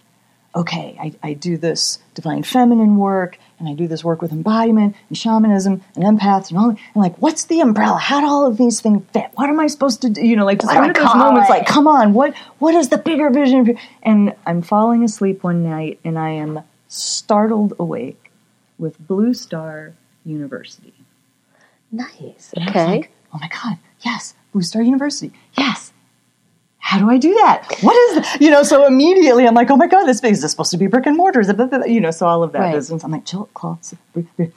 [0.56, 4.96] okay, I, I do this divine feminine work, and I do this work with embodiment
[5.10, 6.70] and shamanism and empaths and all.
[6.70, 7.98] And like, what's the umbrella?
[7.98, 9.30] How do all of these things fit?
[9.36, 10.26] What am I supposed to do?
[10.26, 11.52] You know, like just one of those moments, it?
[11.54, 13.78] like, come on, what what is the bigger vision?
[14.04, 18.32] And I'm falling asleep one night, and I am startled awake
[18.78, 19.94] with Blue Star
[20.26, 20.94] University.
[21.92, 22.54] Nice.
[22.56, 22.86] And I was Okay.
[22.92, 25.92] like, oh my God, yes, Star University, yes.
[26.80, 27.68] How do I do that?
[27.82, 28.38] What is that?
[28.42, 30.88] You know, so immediately I'm like, oh my God, this is this supposed to be
[30.88, 31.42] brick and mortar?
[31.42, 31.88] Is it, blah, blah, blah?
[31.88, 32.74] you know, so all of that Right.
[32.74, 33.04] business.
[33.04, 33.94] I'm like, chill, cloths.
[34.16, 34.52] Okay.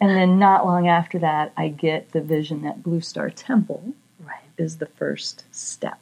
[0.00, 3.94] And then not long after that, I get the vision that Blue Star Temple
[4.24, 4.40] Right.
[4.58, 5.98] is the first step.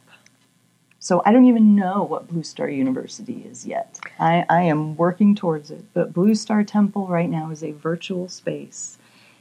[0.98, 3.98] So I don't even know what Blue Star University is yet.
[4.18, 8.28] I, I am working towards it, but Blue Star Temple right now is a virtual
[8.28, 8.98] space.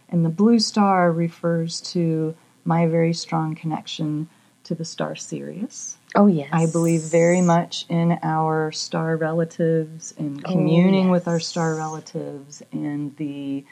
[0.09, 2.35] And the blue star refers to
[2.65, 4.29] my very strong connection
[4.63, 5.97] to the star Sirius.
[6.15, 6.49] Oh, yes.
[6.51, 12.61] I believe very much in our star relatives and oh, communing with our star relatives
[12.71, 13.63] and the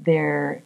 [0.00, 0.62] their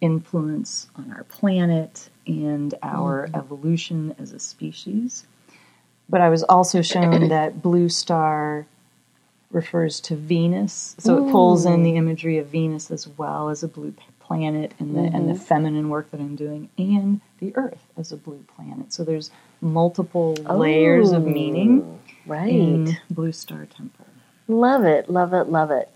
[0.00, 3.36] influence on our planet and our mm-hmm.
[3.36, 5.26] evolution as a species.
[6.08, 8.66] But I was also shown that blue star
[9.50, 13.68] refers to Venus, so it pulls in the imagery of Venus as well as a
[13.68, 13.92] blue
[14.26, 15.42] planet and the and the mm-hmm.
[15.42, 18.92] feminine work that I'm doing and the earth as a blue planet.
[18.92, 22.98] So there's multiple oh, layers of meaning Right.
[23.08, 24.06] Blue Star Temple.
[24.48, 25.88] Love it, love it, love it.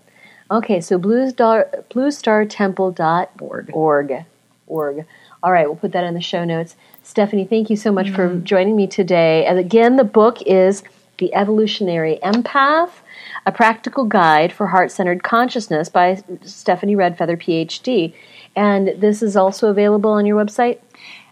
[0.49, 3.69] Okay, so blue star bluestartemple.org.
[3.73, 4.25] Org.
[4.67, 5.05] Org.
[5.43, 6.75] All right, we'll put that in the show notes.
[7.03, 8.43] Stephanie, thank you so much for mm-hmm.
[8.43, 9.45] joining me today.
[9.45, 10.83] And again, the book is
[11.21, 12.89] The Evolutionary Empath,
[13.45, 18.15] a practical guide for heart-centered consciousness by Stephanie Red Feather, PhD.
[18.55, 20.79] And this is also available on your website?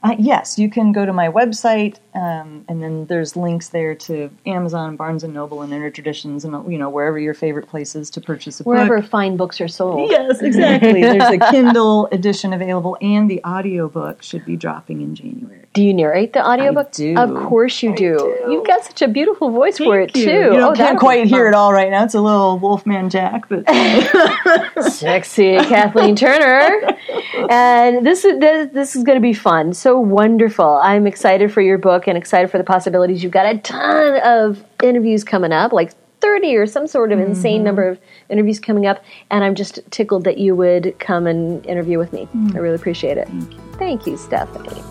[0.02, 4.30] Uh, yes, you can go to my website, um, and then there's links there to
[4.46, 8.22] Amazon, Barnes and Noble, and Inner Traditions, and you know wherever your favorite places to
[8.22, 8.72] purchase a book.
[8.74, 9.10] Wherever book.
[9.10, 10.10] fine books are sold.
[10.10, 11.02] Yes, exactly.
[11.02, 15.68] There's a Kindle edition available, and the audiobook should be dropping in January.
[15.74, 16.92] Do you narrate the audiobook?
[16.92, 17.16] do.
[17.18, 18.38] Of course you do.
[18.50, 20.32] You've got such a beautiful voice for it, Thank too.
[20.32, 22.04] You, you know, Oh, can't quite hear it all right now.
[22.04, 23.66] It's a little Wolfman Jack, but
[24.84, 26.98] Sexy Kathleen Turner.
[27.50, 29.74] And this is this, this is going to be fun.
[29.74, 30.80] So wonderful.
[30.84, 33.24] I'm excited for your book and excited for the possibilities.
[33.24, 37.30] You've got a ton of interviews coming up, like 30 or some sort of mm-hmm.
[37.30, 41.66] insane number of interviews coming up, and I'm just tickled that you would come and
[41.66, 42.28] interview with me.
[42.36, 42.56] Mm.
[42.56, 43.28] I really appreciate it.
[43.28, 43.60] Thank you.
[43.78, 44.84] Thank you, Stephanie.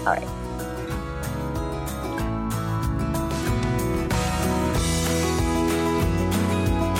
[0.00, 0.28] All right.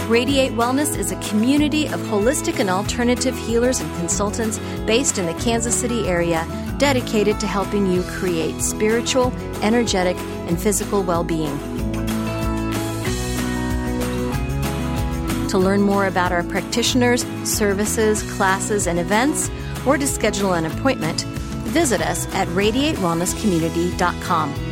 [0.09, 5.32] Radiate Wellness is a community of holistic and alternative healers and consultants based in the
[5.34, 6.46] Kansas City area
[6.79, 10.16] dedicated to helping you create spiritual, energetic,
[10.49, 11.57] and physical well being.
[15.49, 19.51] To learn more about our practitioners, services, classes, and events,
[19.87, 21.25] or to schedule an appointment,
[21.68, 24.72] visit us at radiatewellnesscommunity.com.